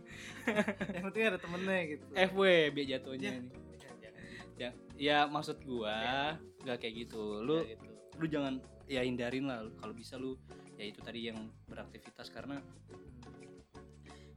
Yang 0.89 1.03
penting 1.12 1.23
ada 1.27 1.38
temennya 1.38 1.79
gitu. 1.86 2.03
FW 2.15 2.41
biar 2.73 2.88
jatuhnya 2.97 3.29
Ya. 3.29 3.39
nih 3.39 3.51
ya, 4.60 4.69
ya 4.99 5.17
maksud 5.23 5.62
gua 5.63 6.36
nggak 6.65 6.77
kayak 6.82 7.08
gitu. 7.08 7.43
Lu 7.43 7.62
Ya, 7.62 7.75
gitu. 7.77 7.86
lu 8.19 8.25
jangan 8.27 8.53
ya 8.89 9.01
hindarin 9.05 9.45
lah. 9.45 9.67
Kalau 9.77 9.93
bisa 9.93 10.17
lu 10.17 10.34
ya 10.75 10.88
itu 10.88 10.99
tadi 11.03 11.29
yang 11.29 11.38
beraktivitas. 11.69 12.32
Karena 12.34 12.58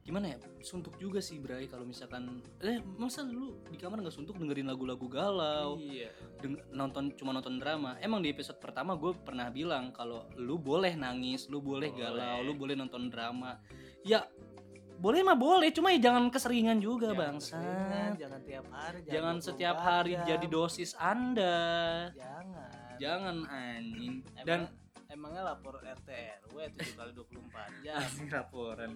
gimana 0.02 0.34
ya 0.34 0.38
suntuk 0.58 0.98
juga 0.98 1.22
sih 1.22 1.38
Bray 1.38 1.70
kalau 1.70 1.86
misalkan 1.86 2.42
eh 2.58 2.82
masa 2.98 3.22
lu 3.22 3.62
di 3.70 3.78
kamar 3.78 4.02
nggak 4.02 4.10
suntuk 4.10 4.34
dengerin 4.34 4.66
lagu-lagu 4.66 5.06
galau 5.06 5.78
iya. 5.78 6.10
deng- 6.42 6.58
nonton 6.70 7.14
cuma 7.14 7.30
nonton 7.30 7.54
drama. 7.56 7.94
Emang 8.02 8.18
di 8.18 8.28
episode 8.28 8.58
pertama 8.58 8.98
gue 8.98 9.14
pernah 9.14 9.46
bilang 9.48 9.94
kalau 9.94 10.26
lu 10.34 10.58
boleh 10.58 10.98
nangis 10.98 11.46
lu 11.46 11.62
boleh, 11.62 11.94
Boleh. 11.94 12.02
galau 12.02 12.42
lu 12.42 12.52
boleh 12.52 12.74
nonton 12.74 13.06
drama. 13.06 13.62
Ya 14.02 14.26
boleh 14.98 15.22
mah 15.22 15.38
boleh 15.38 15.70
cuma 15.70 15.90
ya 15.90 16.10
jangan 16.10 16.30
keseringan 16.30 16.78
juga 16.78 17.10
Jangan 17.10 17.38
keseringan, 17.38 17.90
bangsa 17.94 18.18
jangan 18.18 18.40
tiap 18.42 18.66
hari 18.70 18.98
jangan 19.06 19.34
24 19.36 19.46
setiap 19.46 19.76
hari 19.78 20.12
jam. 20.12 20.26
jadi 20.26 20.46
dosis 20.48 20.90
anda. 20.98 21.58
Jangan. 22.10 22.70
Jangan 22.98 23.36
anjing. 23.46 24.14
Emang- 24.34 24.46
dan 24.46 24.60
emangnya 25.06 25.42
lapor 25.44 25.76
RT 25.76 26.08
RW 26.48 26.58
7 26.72 26.96
kali 26.96 27.10
24 27.12 27.78
jam 27.84 28.00
laporan 28.30 28.90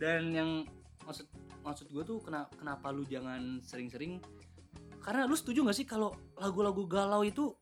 dan 0.00 0.32
yang 0.32 0.64
maksud 1.04 1.28
maksud 1.60 1.92
gue 1.92 2.02
tuh 2.02 2.18
kena, 2.24 2.48
kenapa 2.56 2.88
lu 2.88 3.04
jangan 3.04 3.60
sering-sering 3.60 4.18
karena 5.00 5.28
lu 5.28 5.36
setuju 5.36 5.64
gak 5.68 5.76
sih 5.76 5.84
kalau 5.88 6.12
lagu-lagu 6.36 6.84
galau 6.88 7.24
itu 7.24 7.52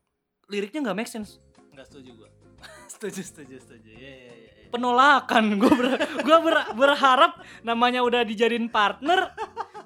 liriknya 0.49 0.89
nggak 0.89 0.97
make 0.97 1.11
sense? 1.11 1.39
Nggak 1.71 1.87
setuju 1.87 2.09
gua. 2.19 2.29
Setuju 2.91 3.21
setuju 3.23 3.55
setuju. 3.63 3.89
Ya 3.95 4.11
ya 4.11 4.31
ya, 4.35 4.51
ya. 4.59 4.67
penolakan. 4.75 5.55
Gue 5.61 5.71
ber, 5.71 5.87
gua 6.27 6.37
ber- 6.43 6.69
berharap 6.75 7.39
namanya 7.63 8.03
udah 8.03 8.27
dijadiin 8.27 8.67
partner 8.67 9.31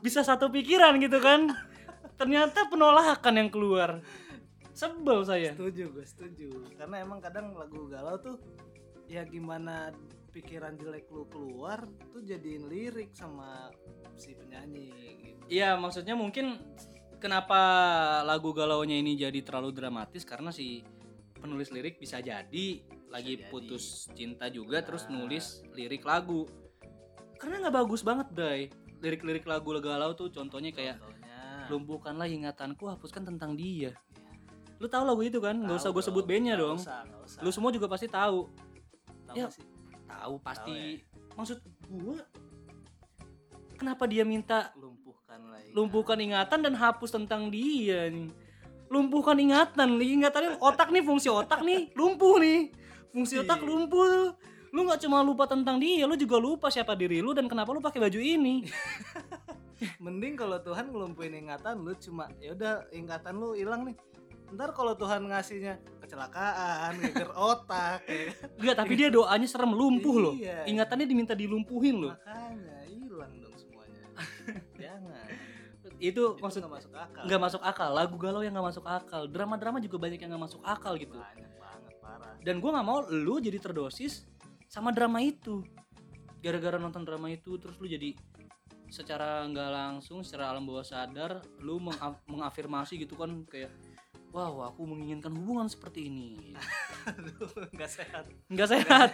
bisa 0.01 0.25
satu 0.25 0.49
pikiran 0.49 0.97
gitu 0.97 1.21
kan. 1.21 1.53
Ternyata 2.17 2.65
penolakan 2.73 3.33
yang 3.37 3.49
keluar. 3.53 4.01
Sebel 4.73 5.21
saya. 5.21 5.53
Setuju 5.53 5.93
gue 5.93 6.01
setuju. 6.01 6.49
Karena 6.73 7.05
emang 7.05 7.21
kadang 7.21 7.53
lagu 7.53 7.85
galau 7.85 8.17
tuh 8.17 8.41
ya 9.05 9.21
gimana 9.29 9.93
pikiran 10.33 10.73
jelek 10.73 11.05
lu 11.13 11.29
keluar 11.29 11.85
tuh 12.09 12.25
jadiin 12.25 12.65
lirik 12.65 13.13
sama 13.13 13.69
si 14.17 14.33
penyanyi 14.33 14.89
gitu. 15.21 15.41
Iya 15.47 15.77
maksudnya 15.77 16.17
mungkin 16.17 16.57
kenapa 17.21 17.61
lagu 18.25 18.49
galaunya 18.51 18.97
ini 18.97 19.13
jadi 19.13 19.39
terlalu 19.45 19.69
dramatis? 19.69 20.25
Karena 20.25 20.49
si 20.49 20.81
penulis 21.37 21.69
lirik 21.69 22.01
bisa 22.01 22.17
jadi 22.17 22.81
lagi 23.13 23.37
jadi. 23.37 23.47
putus 23.53 24.09
cinta 24.17 24.49
juga 24.49 24.81
terus 24.81 25.05
Nah. 25.05 25.21
nulis 25.21 25.61
lirik 25.77 26.01
lagu. 26.01 26.49
Karena 27.37 27.69
nggak 27.69 27.75
bagus 27.85 28.01
banget 28.01 28.27
Bray. 28.33 28.73
Lirik-lirik 29.05 29.45
lagu 29.45 29.69
galau 29.77 30.17
tuh 30.17 30.33
contohnya 30.33 30.73
kayak 30.73 30.97
Contohnya, 30.97 31.67
lumpuhkanlah 31.69 32.25
ingatanku 32.25 32.89
hapuskan 32.89 33.27
tentang 33.27 33.53
dia. 33.53 33.91
Ya, 33.91 33.93
lu 34.79 34.87
tahu 34.87 35.03
lagu 35.03 35.21
itu 35.21 35.37
kan? 35.43 35.59
Nggak 35.59 35.77
usah 35.83 35.91
gue 35.91 36.03
sebut 36.03 36.23
bandnya 36.23 36.55
dong. 36.55 36.79
usah, 36.79 37.03
usah. 37.21 37.39
lu 37.43 37.51
semua 37.51 37.69
juga 37.75 37.91
pasti 37.91 38.07
tahu. 38.07 38.47
Tahu 39.27 39.35
ya. 39.35 39.51
sih 39.51 39.72
tahu 40.13 40.35
pasti. 40.41 40.73
ya. 40.73 40.85
maksud 41.33 41.57
gua 41.89 42.21
kenapa 43.73 44.03
dia 44.05 44.23
minta 44.23 44.69
lumpuhkan 44.77 45.41
lagi 45.49 45.69
lumpuhkan 45.73 46.19
ingatan 46.21 46.59
dan 46.61 46.73
hapus 46.77 47.09
tentang 47.11 47.49
dia 47.49 48.07
nih? 48.13 48.29
Lumpuhkan 48.93 49.33
ingatan 49.41 49.97
ingatannya 49.97 50.61
otak 50.61 50.93
nih 50.93 51.01
fungsi 51.01 51.25
otak 51.25 51.65
nih 51.65 51.89
lumpuh 51.97 52.37
nih. 52.37 52.69
Fungsi 53.09 53.41
otak 53.41 53.65
Iya. 53.65 53.67
lumpuh. 53.67 54.37
Lu 54.69 54.85
nggak 54.85 55.01
cuma 55.05 55.25
lupa 55.25 55.49
tentang 55.49 55.81
dia 55.81 56.05
lu 56.05 56.13
juga 56.13 56.37
lupa 56.37 56.69
siapa 56.69 56.93
diri 56.93 57.17
lu 57.21 57.33
dan 57.33 57.49
kenapa 57.49 57.73
lu 57.73 57.81
pakai 57.81 57.97
baju 57.97 58.19
ini. 58.21 58.65
Mending 60.03 60.37
kalau 60.37 60.61
Tuhan 60.61 60.93
ngelumpuhin 60.93 61.33
ingatan 61.45 61.81
lu 61.81 61.97
cuma 61.97 62.29
ya 62.37 62.53
udah 62.53 62.85
ingatan 62.93 63.33
lu 63.41 63.57
hilang 63.57 63.89
nih 63.89 63.97
ntar 64.53 64.69
kalau 64.71 64.93
Tuhan 64.93 65.25
ngasihnya 65.25 65.81
kecelakaan 65.99 67.01
geger 67.01 67.31
otak 67.33 68.05
ya 68.05 68.29
kan? 68.29 68.47
enggak 68.61 68.75
tapi 68.77 68.93
dia 68.93 69.09
doanya 69.09 69.47
serem 69.49 69.73
lumpuh 69.73 70.15
loh. 70.21 70.33
Iya. 70.37 70.69
ingatannya 70.69 71.05
diminta 71.09 71.33
dilumpuhin 71.33 71.95
loh. 71.97 72.13
Makanya 72.13 72.77
hilang 72.85 73.33
dong 73.41 73.55
semuanya. 73.57 74.01
Jangan. 74.83 75.27
Itu 75.83 75.87
itu 75.97 76.23
maksud 76.37 76.59
nggak 76.61 76.73
masuk 76.77 76.93
akal. 76.93 77.23
nggak 77.25 77.41
masuk 77.41 77.61
akal 77.65 77.89
lagu 77.91 78.15
galau 78.21 78.41
yang 78.45 78.53
nggak 78.53 78.67
masuk 78.75 78.85
akal. 78.85 79.21
Drama-drama 79.25 79.77
juga 79.81 79.97
banyak 79.97 80.19
yang 80.21 80.29
nggak 80.35 80.43
masuk 80.51 80.61
akal 80.61 80.93
gitu. 81.01 81.17
Banyak 81.17 81.51
banget 81.57 81.93
parah. 82.03 82.33
Dan 82.43 82.61
gua 82.61 82.77
nggak 82.77 82.87
mau 82.87 82.99
lu 83.09 83.41
jadi 83.41 83.57
terdosis 83.57 84.27
sama 84.69 84.93
drama 84.93 85.23
itu. 85.23 85.65
Gara-gara 86.43 86.75
nonton 86.75 87.07
drama 87.07 87.31
itu 87.31 87.55
terus 87.55 87.79
lu 87.79 87.87
jadi 87.87 88.13
secara 88.93 89.41
nggak 89.49 89.69
langsung 89.73 90.21
secara 90.21 90.53
alam 90.53 90.69
bawah 90.69 90.85
sadar 90.85 91.41
lu 91.65 91.81
mengaf- 91.81 92.21
mengafirmasi 92.29 93.01
gitu 93.01 93.17
kan 93.17 93.33
kayak 93.49 93.73
wow 94.33 94.73
aku 94.73 94.81
menginginkan 94.89 95.29
hubungan 95.31 95.69
seperti 95.69 96.09
ini. 96.09 96.57
Nggak 97.77 97.89
sehat. 97.89 98.23
Nggak 98.49 98.69
sehat. 98.73 99.09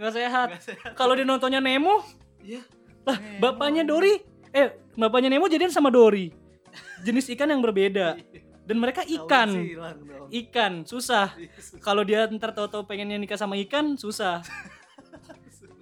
Nggak 0.00 0.12
sehat. 0.16 0.48
Nggak 0.48 0.64
sehat. 0.64 0.92
Kalau 0.96 1.12
dia 1.12 1.28
nontonnya 1.28 1.60
Nemo? 1.60 2.00
Iya. 2.40 2.64
Lah 3.04 3.20
Nemo. 3.20 3.38
bapaknya 3.38 3.84
Dori? 3.84 4.16
Eh 4.50 4.72
bapaknya 4.96 5.28
Nemo 5.28 5.46
jadian 5.46 5.70
sama 5.70 5.92
Dori. 5.92 6.32
Jenis 7.04 7.28
ikan 7.36 7.52
yang 7.52 7.60
berbeda. 7.60 8.16
Dan 8.64 8.80
mereka 8.80 9.04
Kawin 9.04 9.14
ikan. 9.20 9.48
Ikan 10.32 10.72
susah. 10.88 11.36
Yesus. 11.36 11.76
kalau 11.84 12.00
dia 12.00 12.24
ntar 12.32 12.56
tahu-tahu 12.56 12.88
pengennya 12.88 13.20
nikah 13.20 13.36
sama 13.36 13.60
ikan 13.68 14.00
susah. 14.00 14.40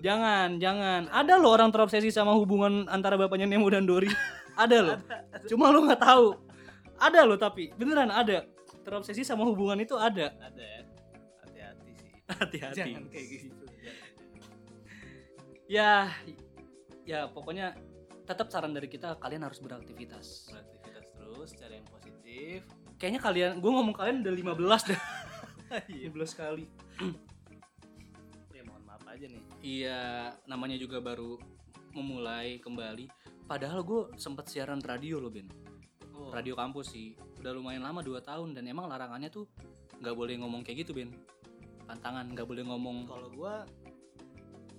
Jangan 0.00 0.56
jangan. 0.56 1.12
Ada 1.12 1.36
loh 1.36 1.52
orang 1.52 1.68
terobsesi 1.68 2.08
sama 2.08 2.32
hubungan 2.32 2.88
antara 2.88 3.20
bapaknya 3.20 3.44
Nemo 3.44 3.68
dan 3.68 3.84
Dory 3.84 4.08
ada 4.56 4.78
loh. 4.80 4.98
Cuma 5.48 5.68
lu 5.68 5.84
nggak 5.84 6.00
tahu. 6.00 6.36
Ada 7.00 7.24
loh 7.24 7.36
tapi. 7.40 7.72
Beneran 7.76 8.12
ada 8.12 8.44
terobsesi 8.90 9.22
sama 9.22 9.46
hubungan 9.46 9.78
itu 9.78 9.94
ada. 9.94 10.34
Ada 10.42 10.58
ya. 10.66 10.82
Hati-hati 11.46 11.90
sih. 11.94 12.10
Hati-hati. 12.42 12.78
Jangan 12.82 13.04
kayak 13.06 13.26
gitu. 13.30 13.64
Ya 15.70 16.10
ya 17.06 17.30
pokoknya 17.30 17.78
tetap 18.26 18.50
saran 18.50 18.74
dari 18.74 18.90
kita 18.90 19.14
kalian 19.22 19.46
harus 19.46 19.62
beraktivitas. 19.62 20.50
Beraktivitas 20.50 21.06
terus 21.14 21.48
cari 21.54 21.78
yang 21.78 21.86
positif. 21.86 22.58
Kayaknya 22.98 23.20
kalian 23.22 23.50
gue 23.62 23.70
ngomong 23.70 23.94
kalian 23.94 24.26
udah 24.26 24.34
15 24.58 24.90
dah 24.90 25.02
iya. 25.94 26.10
15 26.10 26.34
kali. 26.34 26.66
Ya 28.50 28.66
mohon 28.66 28.82
maaf 28.84 29.06
aja 29.06 29.24
nih. 29.24 29.42
Iya, 29.62 30.02
namanya 30.44 30.76
juga 30.76 31.00
baru 31.00 31.40
memulai 31.96 32.60
kembali. 32.60 33.08
Padahal 33.48 33.80
gue 33.86 34.12
sempet 34.20 34.52
siaran 34.52 34.82
radio 34.84 35.16
loh 35.16 35.32
Ben, 35.32 35.48
oh, 36.30 36.36
radio 36.38 36.54
kampus 36.54 36.94
sih. 36.94 37.18
Udah 37.42 37.50
lumayan 37.50 37.82
lama 37.82 38.00
2 38.00 38.22
tahun 38.22 38.54
dan 38.54 38.64
emang 38.70 38.86
larangannya 38.86 39.28
tuh 39.28 39.50
nggak 39.98 40.14
boleh 40.14 40.38
ngomong 40.38 40.62
kayak 40.62 40.86
gitu 40.86 40.94
Ben. 40.94 41.10
Pantangan 41.84 42.30
nggak 42.30 42.46
boleh 42.46 42.62
ngomong, 42.62 43.10
kalau 43.10 43.28
gua 43.34 43.66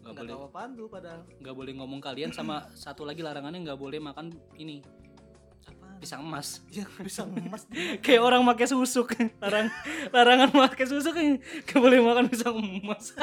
nggak 0.02 0.16
boleh. 0.18 0.32
tahu 0.34 0.42
apaan 0.48 0.72
tuh 0.74 0.88
padahal. 0.88 1.22
Nggak 1.44 1.56
boleh 1.56 1.74
ngomong 1.76 2.00
kalian 2.00 2.32
sama 2.32 2.66
satu 2.84 3.04
lagi 3.04 3.20
larangannya 3.20 3.68
nggak 3.68 3.80
boleh 3.80 4.00
makan 4.00 4.32
ini 4.56 4.80
pisang 6.02 6.26
emas. 6.26 6.64
ya 6.76 6.88
bisa 7.04 7.28
emas. 7.28 7.70
Kayak 8.06 8.22
orang 8.26 8.42
pakai 8.48 8.68
susuk, 8.72 9.14
larang 9.38 9.70
larangan 10.16 10.50
pakai 10.50 10.86
susuk 10.90 11.14
nggak 11.14 11.78
boleh 11.78 12.00
makan 12.02 12.26
pisang 12.32 12.58
emas. 12.58 13.14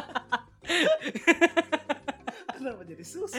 kenapa 2.59 2.83
jadi 2.85 3.07
susu 3.07 3.39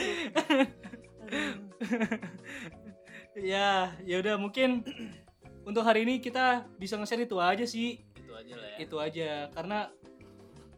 ya, 3.44 3.94
ya 4.04 4.16
udah 4.20 4.36
mungkin 4.40 4.84
untuk 5.70 5.84
hari 5.86 6.04
ini 6.08 6.20
kita 6.20 6.68
bisa 6.80 6.96
nge-share 6.98 7.26
itu 7.26 7.38
aja 7.40 7.66
sih. 7.66 8.02
itu 8.16 8.32
aja 8.36 8.54
lah 8.56 8.70
ya. 8.74 8.78
Itu 8.80 8.96
aja 9.02 9.30
karena 9.54 9.80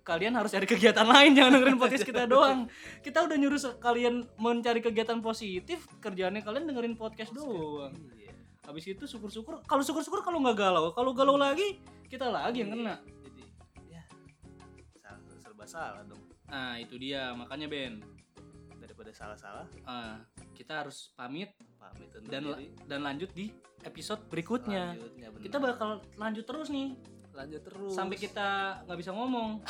kalian 0.01 0.33
harus 0.33 0.49
cari 0.49 0.65
kegiatan 0.65 1.05
lain 1.13 1.37
jangan 1.37 1.51
dengerin 1.57 1.79
podcast 1.79 2.05
kita 2.05 2.23
doang. 2.25 2.67
Kita 3.05 3.23
udah 3.23 3.37
nyuruh 3.37 3.59
kalian 3.77 4.25
mencari 4.37 4.81
kegiatan 4.81 5.21
positif 5.21 5.85
kerjaannya 6.01 6.41
kalian 6.41 6.65
dengerin 6.67 6.95
podcast 6.97 7.31
doang. 7.31 7.93
iya. 8.17 8.33
Habis 8.65 8.93
itu 8.93 9.03
syukur-syukur 9.05 9.61
kalau 9.65 9.83
syukur-syukur 9.85 10.21
kalau 10.21 10.41
nggak 10.41 10.57
galau 10.57 10.93
kalau 10.93 11.11
galau 11.13 11.37
lagi 11.37 11.81
kita 12.09 12.27
lagi 12.27 12.65
yang 12.65 12.73
kena. 12.73 12.99
Jadi 13.23 13.43
ya 13.89 14.03
salah, 14.99 15.21
serba 15.39 15.65
salah 15.65 16.03
dong. 16.05 16.21
Nah 16.49 16.77
itu 16.81 16.97
dia 16.97 17.31
makanya 17.37 17.69
Ben. 17.69 18.01
Daripada 18.81 19.13
salah-salah. 19.13 19.69
Ah, 19.85 20.25
kita 20.57 20.83
harus 20.83 21.13
pamit 21.13 21.53
undur 22.01 22.21
dan 22.29 22.41
diri. 22.43 22.65
dan 22.89 22.99
lanjut 23.05 23.29
di 23.33 23.53
episode 23.85 24.21
berikutnya. 24.29 24.97
Bener. 24.97 25.31
kita 25.41 25.57
bakal 25.57 26.01
lanjut 26.17 26.45
terus 26.45 26.67
nih. 26.69 26.97
Lanjut 27.31 27.61
terus. 27.63 27.93
Sampai 27.93 28.17
kita 28.19 28.81
nggak 28.85 28.99
bisa 28.99 29.11
ngomong. 29.15 29.63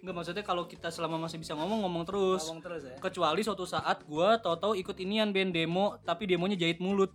Nggak 0.00 0.14
maksudnya 0.16 0.44
kalau 0.44 0.64
kita 0.64 0.88
selama 0.88 1.28
masih 1.28 1.36
bisa 1.36 1.52
ngomong 1.52 1.84
ngomong 1.84 2.04
terus. 2.08 2.48
Ngomong 2.48 2.64
terus 2.64 2.82
ya. 2.88 2.96
Kecuali 2.96 3.40
suatu 3.44 3.68
saat 3.68 4.00
gua 4.08 4.40
tahu-tahu 4.40 4.72
ikut 4.80 4.96
inian 4.96 5.28
band 5.28 5.52
demo 5.52 6.00
tapi 6.04 6.24
demonya 6.24 6.56
jahit 6.56 6.80
mulut. 6.80 7.12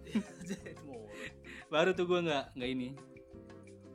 Jahit 0.48 0.80
mulut. 0.80 1.12
baru 1.68 1.92
tuh 1.92 2.08
gua 2.08 2.20
nggak 2.24 2.44
nggak 2.56 2.70
ini. 2.72 2.88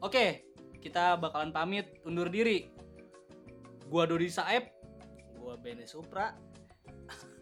Oke 0.05 0.45
kita 0.77 1.17
bakalan 1.17 1.49
pamit 1.49 1.89
undur 2.05 2.29
diri. 2.29 2.69
Gua 3.89 4.05
Dodi 4.05 4.29
Saeb 4.29 4.69
gua 5.41 5.55
gua 5.55 5.55
Bene 5.63 5.87
Supra 5.89 6.35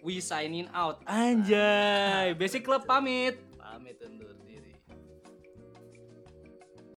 we 0.05 0.21
signing 0.21 0.69
out. 0.69 1.01
Anjay, 1.09 2.29
nah. 2.29 2.37
Basic 2.37 2.61
Club 2.61 2.85
pamit. 2.85 3.41
Pamit 3.57 3.97
undur. 4.05 4.24